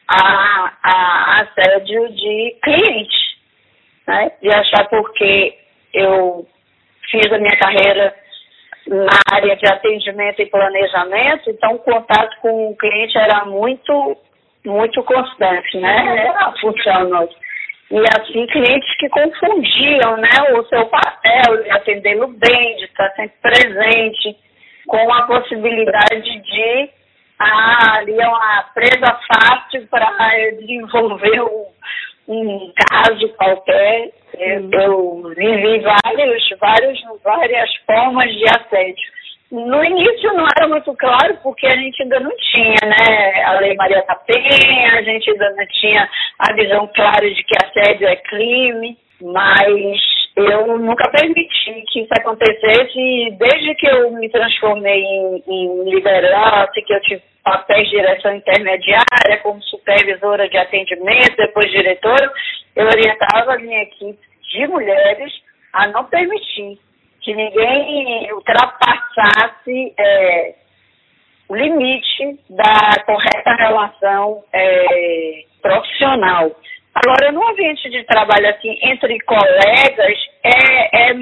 a, 0.07 0.73
a 0.83 1.41
assédio 1.41 2.09
de 2.13 2.57
clientes, 2.61 3.35
né? 4.07 4.31
De 4.41 4.49
achar 4.49 4.87
porque 4.89 5.57
eu 5.93 6.45
fiz 7.09 7.31
a 7.31 7.37
minha 7.37 7.57
carreira 7.57 8.15
na 8.87 9.19
área 9.33 9.55
de 9.55 9.71
atendimento 9.71 10.41
e 10.41 10.47
planejamento, 10.47 11.49
então 11.49 11.75
o 11.75 11.79
contato 11.79 12.35
com 12.41 12.71
o 12.71 12.75
cliente 12.75 13.17
era 13.17 13.45
muito, 13.45 14.17
muito 14.65 15.03
constante, 15.03 15.77
né? 15.77 16.25
Era 16.25 16.47
a 16.47 16.59
função 16.59 17.09
nossa. 17.09 17.35
E 17.91 17.99
assim, 18.17 18.47
clientes 18.47 18.97
que 18.97 19.09
confundiam 19.09 20.15
né, 20.17 20.29
o 20.57 20.63
seu 20.65 20.85
papel 20.85 21.63
de 21.63 21.71
atendê-lo 21.71 22.27
bem, 22.29 22.77
de 22.77 22.85
estar 22.85 23.09
sempre 23.15 23.35
presente, 23.41 24.37
com 24.87 25.13
a 25.13 25.23
possibilidade 25.23 26.39
de 26.39 26.89
ah, 27.37 27.97
ali 27.97 28.19
é 28.19 28.27
uma 28.27 28.63
presa 28.73 29.19
fácil 29.27 29.87
para 29.87 30.11
desenvolver 30.59 31.41
um, 31.41 31.65
um 32.27 32.73
caso 32.75 33.27
qualquer. 33.29 34.11
Eu, 34.37 34.69
eu 34.71 35.33
vivi 35.35 35.79
vários, 35.79 36.49
vários, 36.59 36.99
várias 37.23 37.75
formas 37.85 38.31
de 38.31 38.45
assédio. 38.45 39.20
No 39.51 39.83
início 39.83 40.31
não 40.33 40.45
era 40.57 40.65
muito 40.65 40.95
claro, 40.95 41.37
porque 41.43 41.67
a 41.67 41.75
gente 41.75 42.01
ainda 42.01 42.21
não 42.21 42.31
tinha 42.37 42.77
né, 42.85 43.43
a 43.43 43.59
Lei 43.59 43.75
Maria 43.75 44.01
da 44.07 44.15
Penha, 44.15 44.93
a 44.93 45.01
gente 45.01 45.29
ainda 45.29 45.49
não 45.51 45.67
tinha 45.67 46.09
a 46.39 46.53
visão 46.53 46.89
clara 46.95 47.29
de 47.29 47.43
que 47.43 47.57
assédio 47.61 48.07
é 48.07 48.15
crime, 48.15 48.97
mas 49.21 49.99
eu 50.37 50.79
nunca 50.79 51.09
permiti 51.11 51.83
que 51.91 51.99
isso 51.99 52.13
acontecesse. 52.17 52.97
E 52.97 53.31
desde 53.31 53.75
que 53.75 53.87
eu 53.87 54.11
me 54.11 54.29
transformei 54.29 55.03
em, 55.03 55.43
em 55.45 55.89
liderança, 55.95 56.71
que 56.85 56.93
eu 56.93 57.01
tive 57.01 57.21
papéis 57.43 57.89
de 57.89 57.97
direção 57.97 58.33
intermediária, 58.33 59.37
como 59.43 59.61
supervisora 59.63 60.47
de 60.47 60.57
atendimento, 60.57 61.35
depois 61.35 61.69
diretora, 61.71 62.31
eu 62.73 62.85
orientava 62.85 63.55
a 63.55 63.59
minha 63.59 63.81
equipe 63.81 64.19
de 64.53 64.67
mulheres 64.67 65.33
a 65.73 65.87
não 65.87 66.05
permitir 66.05 66.79
que 67.21 67.33
ninguém 67.33 68.33
ultrapassasse 68.33 69.93
é, 69.97 70.55
o 71.47 71.55
limite 71.55 72.39
da 72.49 73.03
correta 73.05 73.55
relação 73.55 74.43
é, 74.53 75.43
profissional. 75.61 76.51
Agora, 76.93 77.31
no 77.31 77.47
ambiente 77.47 77.89
de 77.89 78.03
trabalho 78.05 78.49
assim 78.49 78.77
entre 78.81 79.19
colegas 79.21 80.17
é, 80.43 81.11
é, 81.11 81.15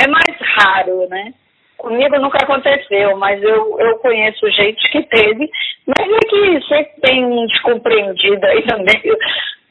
é 0.00 0.06
mais 0.06 0.36
raro, 0.40 1.06
né? 1.08 1.32
Comigo 1.78 2.18
nunca 2.18 2.38
aconteceu, 2.42 3.16
mas 3.16 3.42
eu, 3.42 3.80
eu 3.80 3.98
conheço 3.98 4.50
gente 4.50 4.90
que 4.90 5.02
teve, 5.04 5.48
mas 5.86 6.06
é 6.06 6.18
que 6.28 6.68
sempre 6.68 7.00
tem 7.02 7.24
um 7.24 7.46
descompreendido 7.46 8.46
aí 8.46 8.64
no 8.66 8.78
meio 8.84 9.16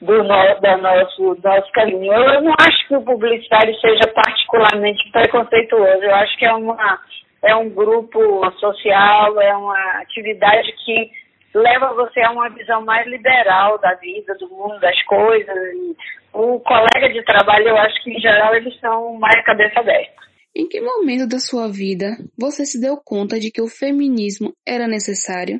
do, 0.01 0.23
no, 0.23 0.59
da 0.61 0.77
nosso, 0.77 1.37
nosso 1.43 1.71
caminho. 1.71 2.13
Eu 2.13 2.41
não 2.41 2.53
acho 2.59 2.87
que 2.87 2.95
o 2.95 3.01
publicitário 3.01 3.73
seja 3.79 4.07
particularmente 4.13 5.11
preconceituoso, 5.11 6.03
eu 6.03 6.15
acho 6.15 6.37
que 6.37 6.45
é, 6.45 6.53
uma, 6.53 6.99
é 7.43 7.55
um 7.55 7.69
grupo 7.69 8.19
social, 8.59 9.39
é 9.41 9.55
uma 9.55 10.01
atividade 10.01 10.71
que 10.85 11.11
leva 11.53 11.93
você 11.93 12.21
a 12.21 12.31
uma 12.31 12.49
visão 12.49 12.83
mais 12.83 13.07
liberal 13.07 13.77
da 13.79 13.93
vida, 13.95 14.35
do 14.35 14.47
mundo, 14.49 14.79
das 14.79 15.01
coisas. 15.03 15.55
E 15.55 15.95
o 16.33 16.59
colega 16.59 17.09
de 17.11 17.23
trabalho, 17.23 17.69
eu 17.69 17.77
acho 17.77 18.03
que 18.03 18.11
em 18.11 18.19
geral 18.19 18.55
eles 18.55 18.79
são 18.79 19.15
mais 19.15 19.43
cabeça 19.45 19.79
aberta. 19.79 20.19
Em 20.55 20.67
que 20.67 20.81
momento 20.81 21.27
da 21.27 21.39
sua 21.39 21.67
vida 21.67 22.07
você 22.37 22.65
se 22.65 22.81
deu 22.81 22.97
conta 23.03 23.39
de 23.39 23.51
que 23.51 23.61
o 23.61 23.67
feminismo 23.67 24.51
era 24.67 24.87
necessário? 24.87 25.59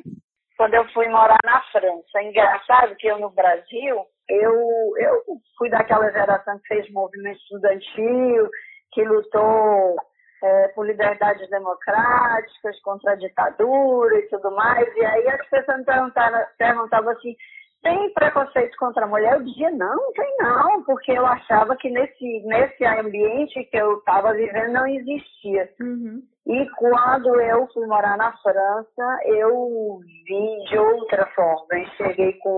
Quando 0.56 0.74
eu 0.74 0.84
fui 0.92 1.08
morar 1.08 1.38
na 1.44 1.62
França. 1.72 2.22
Engraçado 2.22 2.94
que 2.96 3.06
eu 3.06 3.18
no 3.18 3.30
Brasil, 3.30 3.96
eu, 4.30 4.54
eu 4.98 5.22
fui 5.58 5.68
daquela 5.70 6.10
geração 6.10 6.58
que 6.60 6.68
fez 6.68 6.90
movimento 6.90 7.38
estudantil, 7.38 8.48
que 8.92 9.04
lutou 9.04 9.96
é, 10.42 10.68
por 10.68 10.86
liberdades 10.86 11.48
democráticas, 11.50 12.80
contra 12.82 13.12
a 13.12 13.16
ditadura 13.16 14.18
e 14.18 14.28
tudo 14.28 14.50
mais. 14.52 14.86
E 14.96 15.04
aí 15.04 15.28
as 15.28 15.48
pessoas 15.48 15.78
me 15.78 15.84
perguntavam, 15.84 16.40
perguntavam 16.58 17.10
assim, 17.12 17.36
tem 17.82 18.12
preconceito 18.12 18.76
contra 18.78 19.04
a 19.04 19.08
mulher? 19.08 19.34
Eu 19.34 19.44
dizia, 19.44 19.70
não, 19.70 20.12
tem 20.12 20.36
não, 20.38 20.82
porque 20.84 21.12
eu 21.12 21.26
achava 21.26 21.76
que 21.76 21.88
nesse, 21.90 22.42
nesse 22.44 22.84
ambiente 22.84 23.64
que 23.64 23.76
eu 23.76 23.98
estava 23.98 24.34
vivendo 24.34 24.72
não 24.72 24.86
existia. 24.86 25.68
Uhum. 25.80 26.22
E 26.46 26.68
quando 26.76 27.40
eu 27.40 27.66
fui 27.72 27.86
morar 27.86 28.16
na 28.16 28.32
França, 28.38 29.20
eu 29.24 30.00
vi 30.26 30.64
de 30.68 30.78
outra 30.78 31.26
forma, 31.34 31.78
enxerguei 31.78 32.32
com 32.34 32.48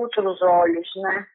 outros 0.00 0.40
olhos, 0.42 0.88
né? 0.96 1.26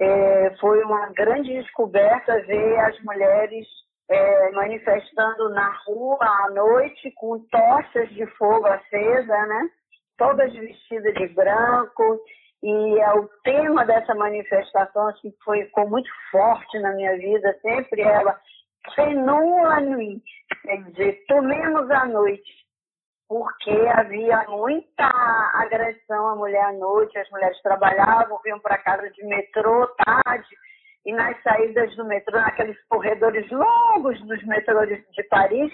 É, 0.00 0.56
foi 0.60 0.82
uma 0.84 1.08
grande 1.12 1.52
descoberta 1.54 2.40
ver 2.42 2.78
as 2.80 3.00
mulheres 3.02 3.66
é, 4.08 4.50
manifestando 4.52 5.48
na 5.50 5.76
rua 5.86 6.18
à 6.24 6.50
noite 6.50 7.10
com 7.16 7.40
tochas 7.50 8.08
de 8.10 8.26
fogo 8.36 8.66
acesa, 8.66 9.46
né? 9.46 9.68
Todas 10.16 10.52
vestidas 10.52 11.14
de 11.14 11.28
branco 11.28 12.20
e 12.62 12.98
é 13.00 13.12
o 13.12 13.28
tema 13.44 13.84
dessa 13.84 14.14
manifestação 14.14 15.08
assim, 15.08 15.32
foi, 15.44 15.64
ficou 15.64 15.88
muito 15.88 16.10
forte 16.30 16.78
na 16.80 16.92
minha 16.92 17.16
vida, 17.16 17.56
sempre 17.62 18.02
ela, 18.02 18.38
Nuit, 19.80 20.22
quer 20.62 20.82
dizer, 20.84 21.24
tomemos 21.28 21.90
a 21.90 22.06
noite, 22.06 22.50
porque 23.28 23.70
havia 23.70 24.44
muita 24.48 25.08
agressão 25.54 26.28
à 26.28 26.36
mulher 26.36 26.64
à 26.64 26.72
noite, 26.72 27.18
as 27.18 27.30
mulheres 27.30 27.60
trabalhavam, 27.62 28.40
vinham 28.42 28.60
para 28.60 28.78
casa 28.78 29.08
de 29.10 29.24
metrô 29.24 29.86
tarde, 30.04 30.48
e 31.06 31.12
nas 31.12 31.40
saídas 31.42 31.94
do 31.96 32.04
metrô, 32.04 32.38
naqueles 32.38 32.78
corredores 32.88 33.48
longos 33.50 34.20
dos 34.26 34.42
metrôs 34.44 34.88
de 34.88 35.22
Paris, 35.24 35.72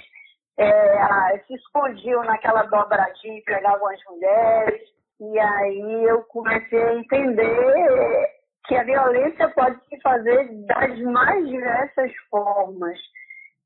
é, 0.56 1.38
se 1.46 1.54
escondiam 1.54 2.22
naquela 2.24 2.62
dobradinha 2.64 3.38
e 3.38 3.42
pegavam 3.42 3.88
as 3.88 4.00
mulheres. 4.08 4.82
E 5.20 5.38
aí 5.38 6.04
eu 6.04 6.22
comecei 6.24 6.82
a 6.82 6.94
entender 6.94 8.28
que 8.66 8.74
a 8.74 8.82
violência 8.82 9.48
pode 9.50 9.78
se 9.88 10.00
fazer 10.00 10.48
das 10.66 11.00
mais 11.00 11.46
diversas 11.48 12.12
formas. 12.30 12.98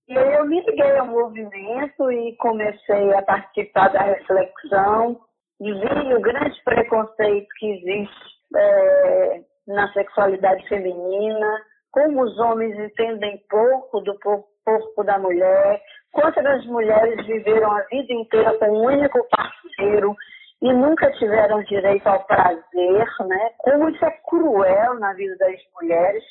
E 0.08 0.14
eu 0.14 0.46
me 0.46 0.60
liguei 0.62 0.96
ao 0.96 1.06
movimento 1.06 2.10
e 2.10 2.34
comecei 2.36 3.14
a 3.14 3.22
participar 3.22 3.88
da 3.88 4.02
reflexão 4.02 5.20
e 5.60 5.72
vi 5.72 6.14
o 6.14 6.20
grande 6.20 6.62
preconceito 6.64 7.48
que 7.58 7.66
existe 7.66 8.38
é, 8.56 9.40
na 9.66 9.92
sexualidade 9.92 10.66
feminina, 10.68 11.60
como 11.92 12.22
os 12.22 12.38
homens 12.38 12.78
entendem 12.78 13.42
pouco 13.50 14.00
do 14.00 14.18
corpo 14.20 15.04
da 15.04 15.18
mulher, 15.18 15.82
quantas 16.12 16.64
mulheres 16.66 17.26
viveram 17.26 17.72
a 17.72 17.82
vida 17.82 18.12
inteira 18.12 18.58
com 18.58 18.66
um 18.66 18.84
único 18.84 19.26
parceiro 19.28 20.16
e 20.60 20.72
nunca 20.72 21.10
tiveram 21.12 21.62
direito 21.62 22.06
ao 22.06 22.24
prazer, 22.24 23.06
né? 23.26 23.50
Como 23.58 23.88
isso 23.88 24.04
é 24.04 24.10
cruel 24.28 24.94
na 24.98 25.12
vida 25.14 25.36
das 25.36 25.56
mulheres 25.80 26.24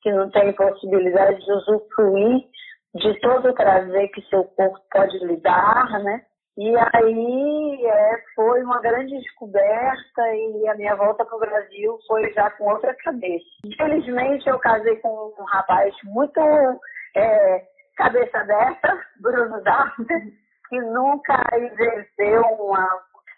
que 0.00 0.12
não 0.12 0.30
têm 0.30 0.52
possibilidade 0.52 1.44
de 1.44 1.52
usufruir 1.52 2.44
de 2.94 3.20
todo 3.20 3.50
o 3.50 3.54
prazer 3.54 4.08
que 4.10 4.22
seu 4.28 4.44
corpo 4.44 4.78
pode 4.92 5.18
lhe 5.18 5.36
dar, 5.38 5.90
né? 6.02 6.22
E 6.56 6.72
aí 6.94 7.84
é, 7.84 8.22
foi 8.36 8.62
uma 8.62 8.80
grande 8.80 9.18
descoberta 9.18 10.22
e 10.34 10.68
a 10.68 10.74
minha 10.76 10.94
volta 10.94 11.24
para 11.24 11.36
o 11.36 11.40
Brasil 11.40 11.98
foi 12.06 12.32
já 12.32 12.48
com 12.50 12.70
outra 12.70 12.94
cabeça. 13.02 13.44
Infelizmente 13.64 14.48
eu 14.48 14.56
casei 14.60 14.94
com 14.96 15.34
um 15.36 15.44
rapaz 15.44 15.92
muito 16.04 16.38
é, 17.16 17.64
cabeça 17.96 18.38
aberta, 18.38 19.00
Bruno 19.20 19.60
Darden, 19.64 20.32
que 20.68 20.80
nunca 20.80 21.42
exerceu 21.54 22.42
uma 22.60 22.88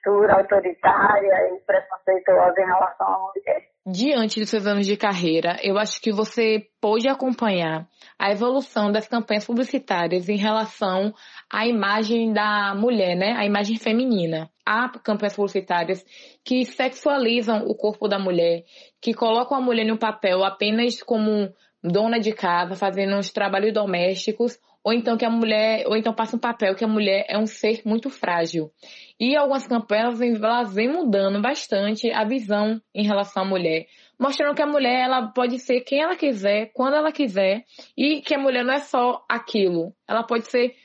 postura 0.06 0.34
autoritária 0.34 1.34
e 1.52 1.60
preconceituosa 1.66 2.60
em 2.60 2.66
relação 2.66 3.06
à 3.06 3.18
mulher. 3.18 3.68
diante 3.84 4.40
dos 4.40 4.48
seus 4.48 4.66
anos 4.66 4.86
de 4.86 4.96
carreira, 4.96 5.58
eu 5.62 5.76
acho 5.78 6.00
que 6.00 6.12
você 6.12 6.68
pôde 6.80 7.08
acompanhar 7.08 7.88
a 8.18 8.30
evolução 8.30 8.92
das 8.92 9.08
campanhas 9.08 9.44
publicitárias 9.44 10.28
em 10.28 10.36
relação 10.36 11.12
à 11.52 11.66
imagem 11.66 12.32
da 12.32 12.74
mulher, 12.74 13.16
né? 13.16 13.34
A 13.36 13.44
imagem 13.44 13.76
feminina. 13.76 14.48
Há 14.64 14.88
campanhas 15.00 15.36
publicitárias 15.36 16.04
que 16.44 16.64
sexualizam 16.64 17.64
o 17.66 17.74
corpo 17.74 18.08
da 18.08 18.18
mulher, 18.18 18.64
que 19.00 19.12
colocam 19.12 19.56
a 19.56 19.60
mulher 19.60 19.90
um 19.92 19.96
papel 19.96 20.44
apenas 20.44 21.02
como 21.02 21.52
dona 21.82 22.18
de 22.18 22.32
casa, 22.32 22.74
fazendo 22.74 23.16
os 23.16 23.30
trabalhos 23.30 23.72
domésticos, 23.72 24.58
ou 24.86 24.92
então 24.92 25.16
que 25.16 25.24
a 25.24 25.30
mulher, 25.30 25.84
ou 25.88 25.96
então 25.96 26.14
passa 26.14 26.36
um 26.36 26.38
papel 26.38 26.76
que 26.76 26.84
a 26.84 26.86
mulher 26.88 27.26
é 27.28 27.36
um 27.36 27.44
ser 27.44 27.82
muito 27.84 28.08
frágil. 28.08 28.70
E 29.18 29.36
algumas 29.36 29.66
campanhas 29.66 30.20
elas 30.20 30.76
vêm 30.76 30.88
mudando 30.88 31.42
bastante 31.42 32.08
a 32.12 32.22
visão 32.22 32.80
em 32.94 33.04
relação 33.04 33.42
à 33.42 33.44
mulher, 33.44 33.86
mostrando 34.16 34.54
que 34.54 34.62
a 34.62 34.66
mulher 34.66 35.00
ela 35.00 35.26
pode 35.32 35.58
ser 35.58 35.80
quem 35.80 36.02
ela 36.02 36.14
quiser, 36.14 36.70
quando 36.72 36.94
ela 36.94 37.10
quiser, 37.10 37.64
e 37.96 38.20
que 38.20 38.32
a 38.32 38.38
mulher 38.38 38.64
não 38.64 38.74
é 38.74 38.78
só 38.78 39.24
aquilo, 39.28 39.92
ela 40.06 40.22
pode 40.22 40.48
ser 40.48 40.76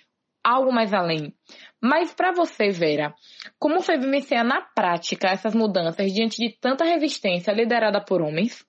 algo 0.43 0.73
mais 0.73 0.95
além. 0.95 1.31
Mas 1.79 2.11
para 2.11 2.31
você, 2.31 2.69
Vera, 2.69 3.13
como 3.59 3.81
foi 3.81 3.99
vivenciar 3.99 4.43
na 4.43 4.61
prática 4.61 5.27
essas 5.27 5.53
mudanças 5.53 6.11
diante 6.11 6.37
de 6.37 6.57
tanta 6.59 6.85
resistência 6.85 7.51
liderada 7.51 8.03
por 8.03 8.19
homens? 8.19 8.65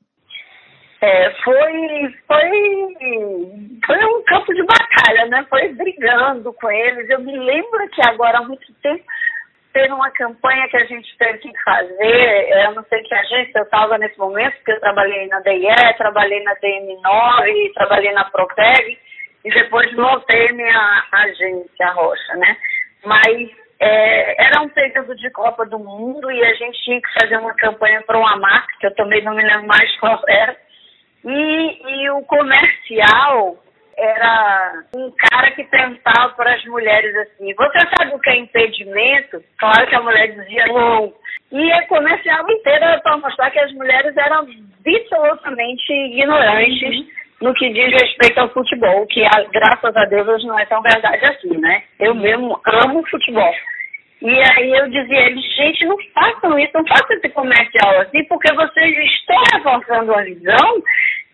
É, 1.02 1.30
foi, 1.42 2.14
foi, 2.28 2.50
foi 3.84 4.04
um 4.04 4.22
campo 4.22 4.54
de 4.54 4.62
batalha, 4.62 5.26
né? 5.26 5.44
Foi 5.50 5.68
brigando 5.72 6.52
com 6.52 6.70
eles. 6.70 7.10
Eu 7.10 7.18
me 7.18 7.36
lembro 7.36 7.88
que 7.88 8.00
agora 8.06 8.38
há 8.38 8.42
muito 8.42 8.72
tempo 8.74 9.02
teve 9.72 9.92
uma 9.92 10.12
campanha 10.12 10.68
que 10.68 10.76
a 10.76 10.84
gente 10.84 11.16
teve 11.18 11.38
que 11.38 11.62
fazer, 11.64 12.66
eu 12.66 12.74
não 12.74 12.84
sei 12.84 13.02
que 13.02 13.14
agência 13.14 13.58
eu 13.58 13.64
estava 13.64 13.98
nesse 13.98 14.18
momento, 14.18 14.54
porque 14.56 14.72
eu 14.72 14.80
trabalhei 14.80 15.26
na 15.28 15.40
DIE, 15.40 15.96
trabalhei 15.96 16.42
na 16.44 16.54
DM9, 16.56 17.72
trabalhei 17.74 18.12
na 18.12 18.24
Proteg, 18.26 18.98
e 19.44 19.50
depois 19.50 19.92
voltei 19.94 20.52
minha 20.52 21.04
agência 21.10 21.90
Rocha, 21.94 22.34
né? 22.36 22.56
Mas 23.04 23.50
é, 23.80 24.44
era 24.44 24.60
um 24.62 24.68
período 24.68 25.16
de 25.16 25.30
Copa 25.30 25.64
do 25.66 25.78
Mundo 25.78 26.30
e 26.30 26.44
a 26.44 26.54
gente 26.54 26.80
tinha 26.84 27.00
que 27.00 27.20
fazer 27.20 27.38
uma 27.38 27.54
campanha 27.54 28.02
para 28.02 28.18
uma 28.18 28.36
marca, 28.36 28.68
que 28.78 28.86
eu 28.86 28.94
também 28.94 29.22
não 29.24 29.34
me 29.34 29.42
lembro 29.42 29.66
mais 29.66 29.90
qual 29.98 30.22
era, 30.28 30.54
e, 31.24 32.02
e 32.04 32.10
o 32.10 32.22
comercial 32.22 33.56
era 33.96 34.84
um 34.96 35.10
cara 35.12 35.50
que 35.52 35.64
perguntava 35.64 36.30
para 36.34 36.54
as 36.54 36.64
mulheres 36.64 37.14
assim: 37.16 37.54
Você 37.54 37.78
sabe 37.96 38.14
o 38.14 38.18
que 38.18 38.30
é 38.30 38.36
impedimento? 38.38 39.42
Claro 39.58 39.86
que 39.86 39.94
a 39.94 40.02
mulher 40.02 40.28
dizia 40.32 40.66
não. 40.66 41.12
E 41.52 41.72
a 41.72 41.86
comercial 41.86 42.50
inteira 42.50 42.86
era 42.86 43.00
para 43.00 43.18
mostrar 43.18 43.50
que 43.50 43.58
as 43.58 43.72
mulheres 43.74 44.16
eram 44.16 44.38
absolutamente 44.38 45.92
ignorantes 45.92 46.96
uhum. 46.96 47.06
no 47.42 47.54
que 47.54 47.68
diz 47.72 47.92
respeito 47.92 48.38
ao 48.38 48.48
futebol, 48.48 49.06
que 49.06 49.22
graças 49.52 49.96
a 49.96 50.04
Deus 50.06 50.44
não 50.44 50.58
é 50.58 50.64
tão 50.66 50.80
verdade 50.80 51.24
assim, 51.26 51.56
né? 51.58 51.82
Eu 52.00 52.14
mesmo 52.14 52.58
amo 52.66 53.06
futebol. 53.08 53.54
E 54.22 54.30
aí 54.30 54.70
eu 54.70 54.88
dizia 54.88 55.18
a 55.18 55.26
eles, 55.26 55.44
gente, 55.56 55.84
não 55.84 55.96
façam 56.14 56.56
isso, 56.56 56.70
não 56.74 56.86
façam 56.86 57.16
esse 57.16 57.28
comercial 57.30 58.00
assim, 58.00 58.24
porque 58.24 58.52
vocês 58.54 58.96
estão 58.96 59.42
reforçando 59.52 60.14
a 60.14 60.22
visão 60.22 60.82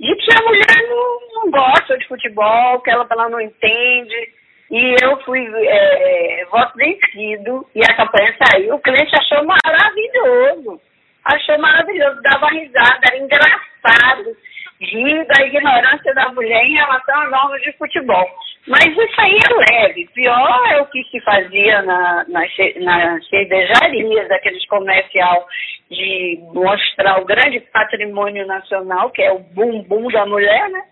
de 0.00 0.14
que 0.17 0.31
a 0.37 0.43
mulher 0.45 0.88
não, 0.88 1.19
não 1.35 1.50
gosta 1.50 1.99
de 1.99 2.07
futebol, 2.07 2.81
que 2.81 2.90
ela, 2.90 3.07
ela 3.11 3.28
não 3.28 3.40
entende. 3.40 4.33
E 4.71 4.97
eu 5.02 5.19
fui 5.23 5.47
é, 5.67 6.47
voto 6.50 6.76
vencido 6.76 7.67
e 7.75 7.83
a 7.83 7.97
campanha 7.97 8.37
saiu. 8.43 8.75
O 8.75 8.81
cliente 8.81 9.17
achou 9.17 9.45
maravilhoso. 9.45 10.81
Achou 11.25 11.59
maravilhoso, 11.59 12.23
dava 12.23 12.49
risada, 12.49 13.00
era 13.07 13.19
engraçado 13.19 14.37
rir 14.81 15.26
da 15.26 15.45
ignorância 15.45 16.14
da 16.14 16.28
mulher 16.31 16.64
em 16.64 16.75
relação 16.75 17.21
a 17.21 17.31
normas 17.31 17.61
de 17.62 17.73
futebol. 17.73 18.26
Mas 18.67 18.87
isso 18.87 19.21
aí 19.21 19.37
é 19.37 19.73
leve. 19.73 20.09
Pior 20.14 20.67
é 20.71 20.81
o 20.81 20.87
que 20.87 21.02
se 21.05 21.21
fazia 21.21 21.83
na, 21.83 22.25
nas, 22.28 22.50
nas 22.76 23.28
cervejarias, 23.28 24.31
aqueles 24.31 24.64
comercial 24.67 25.47
de 25.90 26.38
mostrar 26.52 27.21
o 27.21 27.25
grande 27.25 27.61
patrimônio 27.61 28.47
nacional, 28.47 29.11
que 29.11 29.23
é 29.23 29.33
o 29.33 29.38
bumbum 29.38 30.09
da 30.09 30.26
mulher, 30.26 30.68
né? 30.71 30.83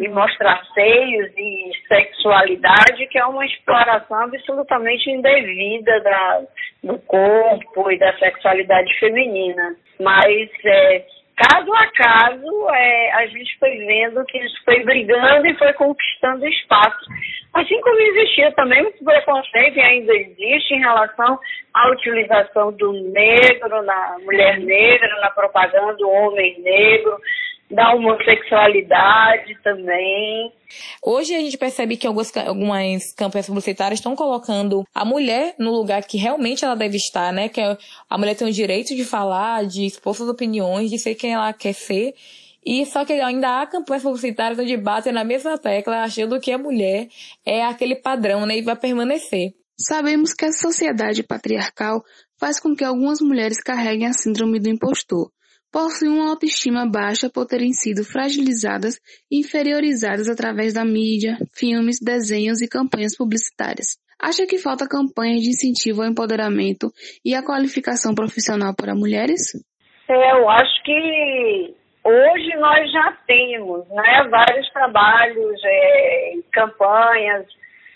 E 0.00 0.08
mostrar 0.08 0.64
seios 0.74 1.30
e 1.36 1.70
sexualidade, 1.86 3.06
que 3.08 3.18
é 3.18 3.24
uma 3.24 3.46
exploração 3.46 4.18
absolutamente 4.18 5.08
indevida 5.10 6.00
da, 6.00 6.42
do 6.82 6.98
corpo 7.00 7.90
e 7.90 7.98
da 7.98 8.12
sexualidade 8.18 8.92
feminina. 8.98 9.76
Mas 10.00 10.50
é, 10.64 11.04
caso 11.36 11.72
a 11.72 11.86
caso, 11.92 12.68
é, 12.70 13.12
a 13.12 13.26
gente 13.26 13.58
foi 13.58 13.76
vendo 13.78 14.24
que 14.26 14.38
isso 14.38 14.64
foi 14.64 14.82
brigando 14.84 15.46
e 15.46 15.58
foi 15.58 15.72
conquistando 15.74 16.46
espaço. 16.46 17.06
Assim 17.54 17.80
como 17.80 18.00
existia 18.00 18.50
também 18.52 18.82
muito 18.82 19.04
preconceito 19.04 19.76
e 19.76 19.80
ainda 19.80 20.14
existe 20.14 20.74
em 20.74 20.80
relação 20.80 21.38
à 21.74 21.90
utilização 21.90 22.72
do 22.72 22.92
negro, 22.92 23.82
na 23.82 24.16
mulher 24.24 24.58
negra, 24.58 25.20
na 25.20 25.30
propaganda 25.30 25.94
do 25.94 26.08
homem 26.08 26.60
negro, 26.60 27.18
da 27.72 27.94
homossexualidade 27.94 29.56
também. 29.62 30.52
Hoje 31.02 31.34
a 31.34 31.40
gente 31.40 31.56
percebe 31.56 31.96
que 31.96 32.06
algumas, 32.06 32.34
algumas 32.36 33.12
campanhas 33.14 33.46
publicitárias 33.46 33.98
estão 33.98 34.14
colocando 34.14 34.84
a 34.94 35.04
mulher 35.04 35.54
no 35.58 35.70
lugar 35.70 36.02
que 36.04 36.18
realmente 36.18 36.64
ela 36.64 36.76
deve 36.76 36.96
estar, 36.96 37.32
né? 37.32 37.48
Que 37.48 37.60
é, 37.60 37.76
a 38.08 38.18
mulher 38.18 38.34
tem 38.34 38.48
o 38.48 38.52
direito 38.52 38.94
de 38.94 39.04
falar, 39.04 39.64
de 39.64 39.86
expor 39.86 40.14
suas 40.14 40.28
opiniões, 40.28 40.90
de 40.90 40.98
ser 40.98 41.14
quem 41.14 41.32
ela 41.32 41.52
quer 41.52 41.72
ser. 41.72 42.14
E 42.64 42.86
só 42.86 43.04
que 43.04 43.14
ainda 43.14 43.60
há 43.60 43.66
campanhas 43.66 44.02
publicitárias 44.02 44.58
onde 44.58 44.76
batem 44.76 45.12
na 45.12 45.24
mesma 45.24 45.58
tecla, 45.58 46.02
achando 46.02 46.40
que 46.40 46.52
a 46.52 46.58
mulher 46.58 47.08
é 47.44 47.64
aquele 47.64 47.96
padrão, 47.96 48.46
né? 48.46 48.58
E 48.58 48.62
vai 48.62 48.76
permanecer. 48.76 49.54
Sabemos 49.78 50.32
que 50.32 50.44
a 50.44 50.52
sociedade 50.52 51.22
patriarcal 51.22 52.04
faz 52.38 52.60
com 52.60 52.76
que 52.76 52.84
algumas 52.84 53.20
mulheres 53.20 53.60
carreguem 53.60 54.06
a 54.06 54.12
síndrome 54.12 54.60
do 54.60 54.68
impostor 54.68 55.30
possuem 55.72 56.12
uma 56.12 56.30
autoestima 56.30 56.86
baixa 56.86 57.30
por 57.32 57.46
terem 57.46 57.72
sido 57.72 58.04
fragilizadas 58.04 59.00
e 59.30 59.40
inferiorizadas 59.40 60.28
através 60.28 60.74
da 60.74 60.84
mídia, 60.84 61.38
filmes, 61.56 61.98
desenhos 61.98 62.60
e 62.60 62.68
campanhas 62.68 63.16
publicitárias. 63.16 63.96
Acha 64.20 64.46
que 64.46 64.58
falta 64.58 64.86
campanhas 64.86 65.40
de 65.40 65.48
incentivo 65.48 66.02
ao 66.02 66.08
empoderamento 66.08 66.92
e 67.24 67.34
à 67.34 67.42
qualificação 67.42 68.14
profissional 68.14 68.72
para 68.76 68.94
mulheres? 68.94 69.50
É, 70.08 70.32
eu 70.32 70.48
acho 70.48 70.82
que 70.84 71.74
hoje 72.04 72.56
nós 72.58 72.92
já 72.92 73.16
temos 73.26 73.88
né, 73.88 74.28
vários 74.30 74.70
trabalhos, 74.70 75.60
é, 75.64 76.34
campanhas. 76.52 77.46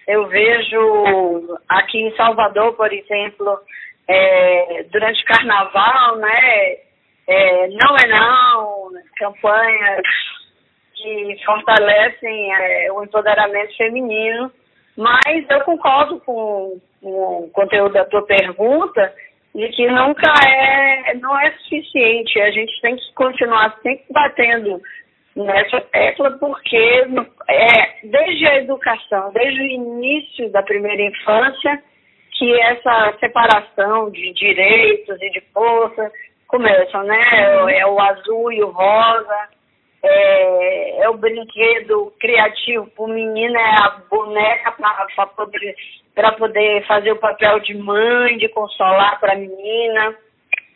Eu 0.08 0.26
vejo 0.26 1.58
aqui 1.68 1.98
em 1.98 2.16
Salvador, 2.16 2.74
por 2.74 2.92
exemplo, 2.92 3.60
é, 4.08 4.84
durante 4.90 5.22
o 5.22 5.26
carnaval, 5.26 6.16
né, 6.16 6.85
é, 7.26 7.68
não 7.68 7.96
é 7.96 8.06
não, 8.06 8.90
campanhas 9.18 10.02
que 10.94 11.36
fortalecem 11.44 12.54
é, 12.54 12.92
o 12.92 13.02
empoderamento 13.02 13.76
feminino, 13.76 14.50
mas 14.96 15.44
eu 15.50 15.60
concordo 15.62 16.20
com, 16.20 16.80
com, 17.02 17.44
o 17.44 17.50
conteúdo 17.52 17.92
da 17.92 18.04
tua 18.04 18.24
pergunta 18.26 19.12
de 19.54 19.68
que 19.68 19.86
nunca 19.88 20.32
é, 20.46 21.14
não 21.14 21.38
é 21.38 21.50
suficiente. 21.52 22.40
A 22.40 22.50
gente 22.50 22.80
tem 22.80 22.96
que 22.96 23.12
continuar 23.14 23.76
sempre 23.82 24.04
batendo 24.10 24.80
nessa 25.34 25.80
tecla 25.82 26.30
porque 26.38 27.06
é 27.48 28.06
desde 28.06 28.46
a 28.46 28.56
educação, 28.56 29.32
desde 29.32 29.60
o 29.60 29.66
início 29.66 30.50
da 30.50 30.62
primeira 30.62 31.02
infância, 31.02 31.82
que 32.38 32.60
essa 32.60 33.14
separação 33.18 34.10
de 34.10 34.32
direitos 34.32 35.16
e 35.20 35.30
de 35.30 35.40
força 35.52 36.10
começam, 36.48 37.02
né? 37.04 37.22
É 37.70 37.86
o 37.86 38.00
azul 38.00 38.52
e 38.52 38.62
o 38.62 38.70
rosa, 38.70 39.48
é, 40.02 41.02
é 41.02 41.08
o 41.08 41.16
brinquedo 41.16 42.12
criativo 42.20 42.86
para 42.94 43.04
o 43.04 43.08
menino, 43.08 43.56
é 43.56 43.70
a 43.80 44.02
boneca 44.10 44.72
para 44.72 45.26
poder, 45.26 45.74
poder 46.38 46.86
fazer 46.86 47.12
o 47.12 47.20
papel 47.20 47.60
de 47.60 47.74
mãe, 47.74 48.38
de 48.38 48.48
consolar 48.48 49.18
para 49.20 49.32
a 49.32 49.36
menina. 49.36 50.16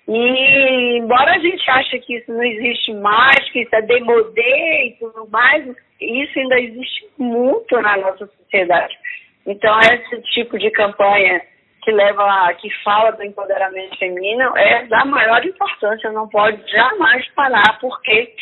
E 0.09 0.99
embora 0.99 1.33
a 1.33 1.39
gente 1.39 1.71
ache 1.71 2.01
que 2.01 2.17
isso 2.17 2.33
não 2.33 2.43
existe 2.43 2.93
mais, 2.95 3.49
que 3.51 3.61
isso 3.61 3.75
é 3.75 3.83
demodê 3.83 4.87
e 4.87 4.97
tudo 4.99 5.29
mais, 5.31 5.65
isso 6.01 6.39
ainda 6.39 6.59
existe 6.59 7.09
muito 7.17 7.81
na 7.81 7.97
nossa 7.97 8.27
sociedade. 8.27 8.99
Então, 9.47 9.79
esse 9.81 10.21
tipo 10.33 10.59
de 10.59 10.71
campanha 10.71 11.41
que 11.83 11.91
leva, 11.91 12.53
que 12.55 12.71
fala 12.83 13.13
do 13.13 13.25
empoderamento 13.25 13.99
feminino 13.99 14.57
é 14.57 14.85
da 14.87 15.05
maior 15.05 15.45
importância, 15.45 16.13
não 16.13 16.29
pode 16.29 16.63
jamais 16.71 17.27
parar, 17.35 17.79
porque 17.81 18.35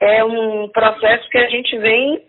é 0.00 0.24
um 0.24 0.68
processo 0.68 1.28
que 1.30 1.38
a 1.38 1.48
gente 1.48 1.78
vem 1.78 2.22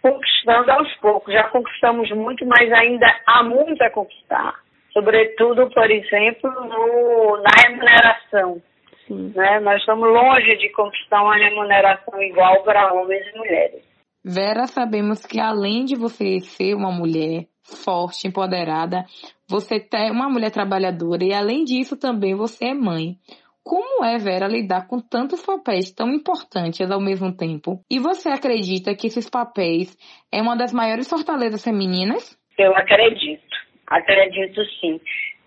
conquistando 0.00 0.70
aos 0.70 0.94
poucos. 0.96 1.32
Já 1.32 1.44
conquistamos 1.44 2.10
muito, 2.12 2.46
mas 2.46 2.72
ainda 2.72 3.06
há 3.26 3.42
muito 3.42 3.82
a 3.82 3.90
conquistar. 3.90 4.54
Sobretudo, 4.92 5.68
por 5.70 5.90
exemplo, 5.90 6.50
no, 6.50 7.42
na 7.42 7.50
remuneração. 7.68 8.62
Sim. 9.06 9.32
Né? 9.34 9.60
Nós 9.60 9.80
estamos 9.80 10.08
longe 10.08 10.56
de 10.56 10.68
conquistar 10.70 11.22
uma 11.22 11.36
remuneração 11.36 12.22
igual 12.22 12.62
para 12.62 12.92
homens 12.92 13.26
e 13.26 13.38
mulheres. 13.38 13.85
Vera, 14.28 14.66
sabemos 14.66 15.24
que 15.24 15.38
além 15.38 15.84
de 15.84 15.94
você 15.94 16.40
ser 16.40 16.74
uma 16.74 16.90
mulher 16.90 17.44
forte, 17.62 18.26
empoderada, 18.26 19.04
você 19.48 19.76
é 19.94 20.10
uma 20.10 20.28
mulher 20.28 20.50
trabalhadora 20.50 21.22
e 21.22 21.32
além 21.32 21.62
disso 21.62 21.96
também 21.96 22.34
você 22.34 22.70
é 22.70 22.74
mãe. 22.74 23.14
Como 23.62 24.04
é, 24.04 24.18
Vera, 24.18 24.48
lidar 24.48 24.88
com 24.88 24.98
tantos 24.98 25.46
papéis 25.46 25.92
tão 25.94 26.08
importantes 26.12 26.90
ao 26.90 27.00
mesmo 27.00 27.36
tempo? 27.36 27.78
E 27.88 28.00
você 28.00 28.28
acredita 28.28 28.96
que 28.96 29.06
esses 29.06 29.30
papéis 29.30 29.96
é 30.32 30.42
uma 30.42 30.56
das 30.56 30.72
maiores 30.72 31.08
fortalezas 31.08 31.62
femininas? 31.62 32.36
Eu 32.58 32.74
acredito, 32.74 33.56
acredito 33.86 34.60
sim. 34.80 35.00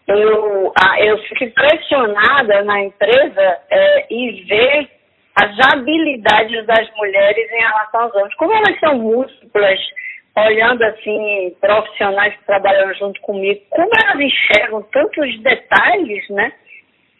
Eu, 0.08 0.72
eu 1.00 1.18
fico 1.28 1.44
impressionada 1.44 2.64
na 2.64 2.82
empresa 2.82 3.60
é, 3.70 4.08
e 4.10 4.44
ver 4.46 4.89
as 5.42 5.74
habilidades 5.74 6.66
das 6.66 6.90
mulheres 6.96 7.52
em 7.52 7.60
relação 7.60 8.02
aos 8.02 8.16
homens. 8.16 8.36
Como 8.36 8.54
elas 8.54 8.80
são 8.80 8.98
múltiplas, 8.98 9.80
olhando 10.36 10.84
assim, 10.84 11.56
profissionais 11.62 12.36
que 12.36 12.46
trabalham 12.46 12.94
junto 12.96 13.20
comigo, 13.22 13.62
como 13.70 13.90
elas 14.04 14.20
enxergam 14.20 14.82
tantos 14.92 15.40
detalhes, 15.42 16.30
né? 16.30 16.52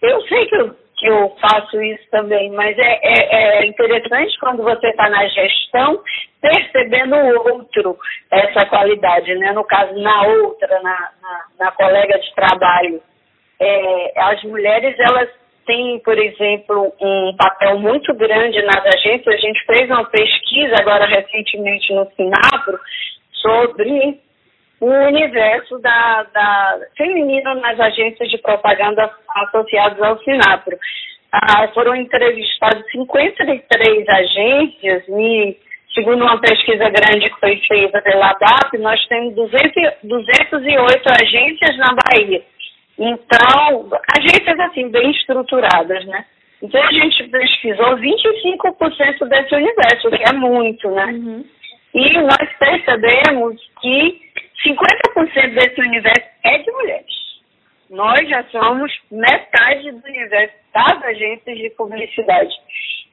Eu 0.02 0.22
sei 0.24 0.46
que 0.48 0.56
eu 0.56 0.76
que 1.00 1.08
eu 1.08 1.34
faço 1.40 1.82
isso 1.82 2.04
também, 2.12 2.52
mas 2.52 2.78
é, 2.78 3.00
é, 3.02 3.62
é 3.62 3.66
interessante 3.66 4.38
quando 4.38 4.62
você 4.62 4.86
está 4.90 5.10
na 5.10 5.26
gestão, 5.28 6.04
percebendo 6.42 7.16
o 7.16 7.54
outro, 7.54 7.98
essa 8.30 8.66
qualidade, 8.66 9.34
né? 9.36 9.54
No 9.54 9.64
caso, 9.64 9.98
na 9.98 10.24
outra, 10.24 10.82
na, 10.82 11.12
na, 11.22 11.46
na 11.58 11.72
colega 11.72 12.20
de 12.20 12.36
trabalho. 12.36 13.02
É, 13.62 14.14
as 14.18 14.44
mulheres, 14.44 14.94
elas 15.00 15.30
têm, 15.70 16.00
por 16.00 16.18
exemplo, 16.18 16.92
um 17.00 17.36
papel 17.38 17.78
muito 17.78 18.12
grande 18.16 18.60
nas 18.64 18.84
agências. 18.88 19.36
A 19.36 19.38
gente 19.38 19.64
fez 19.68 19.88
uma 19.88 20.04
pesquisa 20.06 20.74
agora 20.80 21.06
recentemente 21.06 21.94
no 21.94 22.10
Sinapro 22.16 22.80
sobre 23.34 24.20
o 24.82 24.88
universo 24.88 25.78
da, 25.78 26.24
da 26.34 26.80
feminino 26.98 27.54
nas 27.56 27.80
agências 27.80 28.30
de 28.32 28.40
propaganda 28.40 29.12
associadas 29.36 30.02
ao 30.02 30.18
Sinapro. 30.24 30.76
Ah, 31.32 31.68
foram 31.76 31.96
entrevistadas 31.96 32.84
53 32.92 34.10
agências 34.10 35.04
e, 35.08 35.56
segundo 35.94 36.24
uma 36.24 36.42
pesquisa 36.42 36.90
grande 36.90 37.30
que 37.30 37.40
foi 37.40 37.58
feita 37.68 38.02
pela 38.02 38.34
DAP, 38.34 38.76
nós 38.80 39.00
temos 39.06 39.36
200, 39.36 39.72
208 40.04 41.04
agências 41.24 41.78
na 41.78 41.94
Bahia. 41.94 42.42
Então, 43.00 43.90
agências 44.18 44.60
assim, 44.60 44.90
bem 44.90 45.10
estruturadas, 45.12 46.06
né? 46.06 46.26
Então 46.62 46.84
a 46.84 46.92
gente 46.92 47.24
pesquisou 47.30 47.96
25% 47.98 49.30
desse 49.30 49.56
universo, 49.56 50.12
que 50.12 50.24
é 50.30 50.34
muito, 50.34 50.92
né? 50.92 51.06
Uhum. 51.06 51.46
E 51.94 52.14
nós 52.20 52.58
percebemos 52.60 53.56
que 53.82 54.22
50% 54.68 55.54
desse 55.54 55.82
universo 55.82 56.30
é 56.44 56.58
de 56.58 56.72
mulheres. 56.72 57.20
Nós 57.90 58.30
já 58.30 58.44
somos 58.52 58.92
metade 59.10 59.92
do 59.92 60.06
universo 60.06 60.54
das 60.74 61.04
agências 61.04 61.58
de 61.58 61.70
publicidade. 61.72 62.54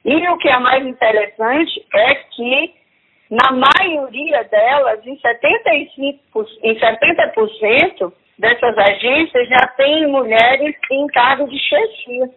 E 0.05 0.29
o 0.29 0.37
que 0.39 0.49
é 0.49 0.59
mais 0.59 0.85
interessante 0.85 1.87
é 1.95 2.15
que, 2.15 2.75
na 3.31 3.53
maioria 3.53 4.43
delas, 4.45 5.07
em 5.07 5.17
75%, 5.17 6.19
em 6.65 6.75
70% 6.75 8.13
dessas 8.39 8.77
agências 8.77 9.49
já 9.49 9.67
tem 9.77 10.07
mulheres 10.07 10.75
em 10.91 11.07
cargo 11.09 11.49
de 11.49 11.59
chefia. 11.59 12.31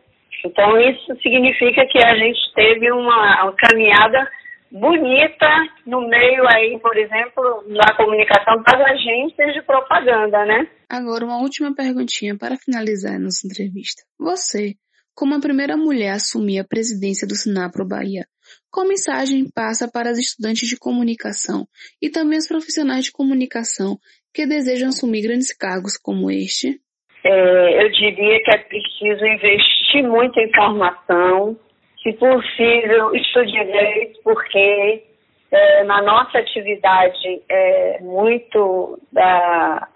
Então, 0.45 0.79
isso 0.79 1.15
significa 1.21 1.85
que 1.87 1.99
a 2.03 2.15
gente 2.15 2.39
teve 2.55 2.91
uma, 2.91 3.43
uma 3.43 3.55
caminhada 3.55 4.29
bonita 4.71 5.47
no 5.85 6.07
meio 6.07 6.43
aí, 6.47 6.79
por 6.79 6.95
exemplo, 6.95 7.63
da 7.75 7.95
comunicação 7.95 8.61
das 8.63 8.81
agências 8.81 9.53
de 9.53 9.61
propaganda, 9.63 10.45
né? 10.45 10.67
Agora, 10.89 11.25
uma 11.25 11.41
última 11.41 11.73
perguntinha 11.73 12.37
para 12.37 12.55
finalizar 12.55 13.15
a 13.15 13.19
nossa 13.19 13.45
entrevista. 13.45 14.03
Você, 14.19 14.75
como 15.13 15.35
a 15.35 15.39
primeira 15.39 15.75
mulher 15.75 16.11
a 16.11 16.15
assumir 16.15 16.59
a 16.59 16.67
presidência 16.67 17.27
do 17.27 17.35
Sinapro 17.35 17.85
Bahia, 17.85 18.25
qual 18.71 18.87
mensagem 18.87 19.49
passa 19.53 19.89
para 19.91 20.09
as 20.09 20.17
estudantes 20.17 20.67
de 20.67 20.77
comunicação 20.77 21.67
e 22.01 22.09
também 22.09 22.37
os 22.37 22.47
profissionais 22.47 23.05
de 23.05 23.11
comunicação 23.11 23.97
que 24.33 24.45
desejam 24.45 24.89
assumir 24.89 25.21
grandes 25.21 25.55
cargos 25.55 25.97
como 25.97 26.29
este? 26.29 26.79
É, 27.23 27.83
eu 27.83 27.91
diria 27.91 28.41
que 28.43 28.51
é 28.51 28.57
preciso 28.57 29.25
investir 29.25 30.03
muito 30.03 30.39
em 30.39 30.51
formação, 30.53 31.57
se 32.01 32.13
possível, 32.13 33.13
estude 33.13 33.57
inglês, 33.57 34.17
porque 34.23 35.03
é, 35.51 35.83
na 35.83 36.01
nossa 36.01 36.37
atividade 36.37 37.41
é 37.49 37.99
muito 38.01 38.99
da, 39.11 39.87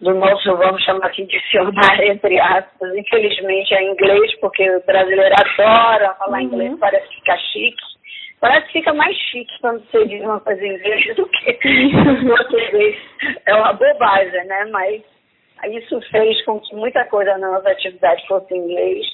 do 0.00 0.14
nosso, 0.14 0.56
vamos 0.56 0.82
chamar 0.84 1.08
assim, 1.08 1.26
dicionário, 1.26 2.12
entre 2.12 2.38
aspas, 2.38 2.94
infelizmente 2.94 3.74
é 3.74 3.82
inglês, 3.82 4.34
porque 4.40 4.68
o 4.70 4.82
brasileiro 4.84 5.34
adora 5.34 6.14
falar 6.14 6.38
uhum. 6.38 6.44
inglês, 6.44 6.78
parece 6.78 7.14
ficar 7.14 7.38
chique. 7.38 7.95
Parece 8.40 8.66
que 8.66 8.72
fica 8.74 8.92
mais 8.92 9.16
chique 9.16 9.60
quando 9.60 9.84
você 9.86 10.06
diz 10.06 10.22
uma 10.22 10.40
coisa 10.40 10.64
em 10.64 10.74
inglês 10.74 11.14
do 11.16 11.26
que 11.26 11.58
em 11.68 12.26
português. 12.26 12.96
É 13.46 13.54
uma 13.54 13.72
bobagem, 13.72 14.44
né? 14.46 14.64
Mas 14.66 15.02
isso 15.70 16.00
fez 16.10 16.44
com 16.44 16.60
que 16.60 16.74
muita 16.74 17.04
coisa 17.06 17.36
na 17.38 17.52
nossa 17.52 17.70
atividade 17.70 18.26
fosse 18.26 18.54
em 18.54 18.58
inglês 18.58 19.06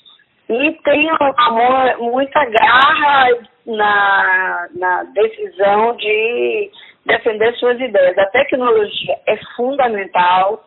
e 0.48 0.72
tem 0.85 1.08
amor, 1.08 1.98
muita 1.98 2.44
garra 2.44 3.28
na, 3.64 4.68
na 4.74 5.02
decisão 5.04 5.96
de 5.96 6.70
defender 7.06 7.54
suas 7.56 7.80
ideias. 7.80 8.18
A 8.18 8.26
tecnologia 8.26 9.18
é 9.26 9.37
fundamental, 9.56 10.64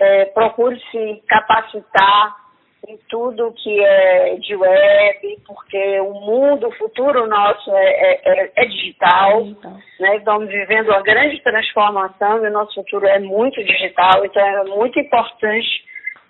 é, 0.00 0.26
procure 0.26 0.78
se 0.90 1.22
capacitar 1.28 2.45
em 2.88 2.96
tudo 3.08 3.52
que 3.52 3.84
é 3.84 4.36
de 4.36 4.54
web, 4.54 5.38
porque 5.44 6.00
o 6.00 6.14
mundo, 6.14 6.68
o 6.68 6.76
futuro 6.76 7.26
nosso 7.26 7.70
é, 7.74 7.90
é, 7.90 8.20
é, 8.24 8.52
é 8.54 8.64
digital, 8.66 9.44
né? 9.98 10.16
estamos 10.16 10.48
vivendo 10.48 10.88
uma 10.88 11.02
grande 11.02 11.42
transformação 11.42 12.44
e 12.44 12.48
o 12.48 12.52
nosso 12.52 12.74
futuro 12.74 13.06
é 13.06 13.18
muito 13.18 13.62
digital, 13.64 14.24
então 14.24 14.42
é 14.42 14.64
muito 14.64 14.98
importante 15.00 15.84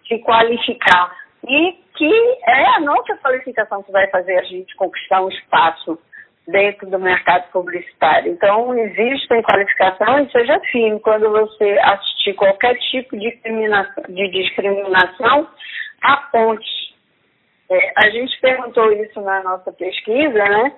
se 0.08 0.18
qualificar. 0.20 1.14
E 1.46 1.72
que 1.94 2.38
é 2.46 2.66
a 2.76 2.80
nossa 2.80 3.16
qualificação 3.18 3.82
que 3.82 3.92
vai 3.92 4.08
fazer 4.08 4.38
a 4.38 4.42
gente 4.42 4.74
conquistar 4.76 5.22
um 5.22 5.28
espaço 5.28 5.98
dentro 6.48 6.88
do 6.88 6.98
mercado 6.98 7.50
publicitário. 7.50 8.32
Então, 8.32 8.72
existem 8.78 9.42
qualificações, 9.42 10.30
seja 10.30 10.60
firme 10.70 11.00
quando 11.00 11.30
você 11.30 11.78
assistir 11.82 12.34
qualquer 12.34 12.76
tipo 12.78 13.16
de 13.16 13.30
discriminação, 13.30 14.04
de 14.08 14.28
discriminação 14.30 15.48
aponte. 16.12 16.94
É, 17.70 17.92
a 17.96 18.10
gente 18.10 18.40
perguntou 18.40 18.92
isso 18.92 19.20
na 19.20 19.42
nossa 19.42 19.72
pesquisa, 19.72 20.44
né? 20.44 20.72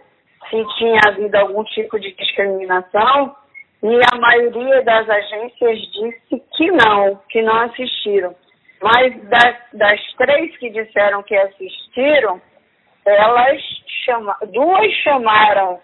Se 0.48 0.64
tinha 0.78 1.00
havido 1.06 1.36
algum 1.36 1.62
tipo 1.64 1.98
de 1.98 2.12
discriminação, 2.12 3.36
e 3.82 4.00
a 4.12 4.16
maioria 4.18 4.82
das 4.82 5.08
agências 5.08 5.78
disse 5.92 6.42
que 6.56 6.70
não, 6.70 7.20
que 7.28 7.42
não 7.42 7.56
assistiram. 7.60 8.34
Mas 8.82 9.22
das, 9.28 9.56
das 9.72 10.00
três 10.16 10.56
que 10.58 10.70
disseram 10.70 11.22
que 11.22 11.36
assistiram, 11.36 12.40
elas 13.04 13.60
chama, 14.04 14.36
duas 14.52 14.92
chamaram 15.02 15.80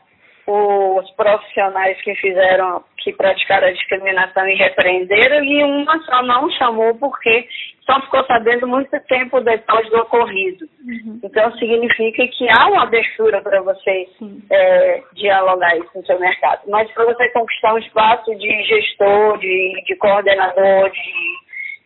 os 0.47 1.11
profissionais 1.13 2.01
que 2.03 2.15
fizeram, 2.17 2.85
que 2.99 3.13
praticaram 3.13 3.69
a 3.69 3.73
discriminação 3.73 4.47
e 4.49 4.55
repreenderam, 4.55 5.45
e 5.45 5.65
uma 5.65 5.99
só 6.01 6.23
não 6.23 6.51
chamou 6.53 6.95
porque 6.97 7.47
só 7.87 8.01
ficou 8.03 8.25
sabendo 8.25 8.67
muito 8.67 8.91
tempo 9.09 9.41
depois 9.41 9.89
do 9.91 9.99
ocorrido. 9.99 10.67
Uhum. 10.87 11.21
Então 11.23 11.53
significa 11.57 12.27
que 12.29 12.49
há 12.49 12.69
uma 12.69 12.83
abertura 12.83 13.41
para 13.43 13.61
você 13.63 14.07
é, 14.51 15.03
dialogar 15.15 15.77
isso 15.77 15.91
no 15.95 16.07
seu 16.07 16.19
mercado. 16.19 16.63
Mas 16.69 16.91
para 16.93 17.05
você 17.05 17.29
conquistar 17.31 17.75
um 17.75 17.79
espaço 17.79 18.35
de 18.37 18.63
gestor, 18.65 19.39
de, 19.39 19.83
de 19.87 19.97
coordenador, 19.97 20.91
de 20.91 21.45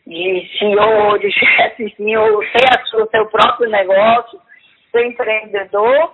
de 0.08 0.48
CEO, 0.58 1.18
de 1.18 1.30
chefe, 1.30 1.94
ou 2.16 2.40
ter 2.40 3.02
o 3.02 3.10
seu 3.10 3.26
próprio 3.26 3.68
negócio, 3.68 4.40
ser 4.90 5.04
empreendedor, 5.04 6.10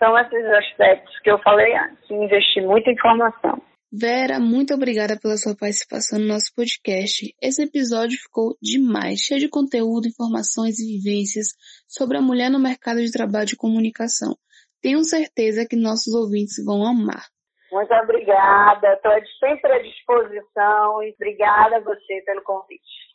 são 0.00 0.18
esses 0.18 0.44
aspectos 0.46 1.16
que 1.20 1.30
eu 1.30 1.38
falei 1.40 1.76
antes, 1.76 2.10
investir 2.10 2.64
muito 2.64 2.88
em 2.88 2.94
informação. 2.94 3.60
Vera, 3.92 4.38
muito 4.40 4.72
obrigada 4.72 5.18
pela 5.20 5.36
sua 5.36 5.54
participação 5.54 6.18
no 6.18 6.26
nosso 6.26 6.54
podcast. 6.56 7.34
Esse 7.42 7.64
episódio 7.64 8.18
ficou 8.18 8.56
demais, 8.62 9.18
cheio 9.20 9.40
de 9.40 9.48
conteúdo, 9.48 10.08
informações 10.08 10.78
e 10.78 10.96
vivências 10.96 11.48
sobre 11.88 12.16
a 12.16 12.22
mulher 12.22 12.50
no 12.50 12.58
mercado 12.58 13.00
de 13.00 13.10
trabalho 13.12 13.46
de 13.46 13.56
comunicação. 13.56 14.36
Tenho 14.80 15.02
certeza 15.04 15.66
que 15.68 15.76
nossos 15.76 16.14
ouvintes 16.14 16.64
vão 16.64 16.86
amar. 16.86 17.26
Muito 17.70 17.92
obrigada, 17.94 18.94
estou 18.94 19.12
sempre 19.38 19.72
à 19.72 19.82
disposição 19.82 21.02
e 21.02 21.12
obrigada 21.14 21.76
a 21.76 21.80
você 21.80 22.22
pelo 22.24 22.42
convite 22.42 23.10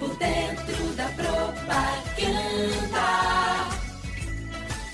por 0.00 0.16
dentro 0.16 0.96
da 0.96 1.04
propaganda 1.14 1.80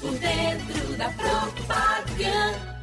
por 0.06 0.18
dentro 0.18 0.96
da 0.96 1.10
propaganda. 1.10 2.76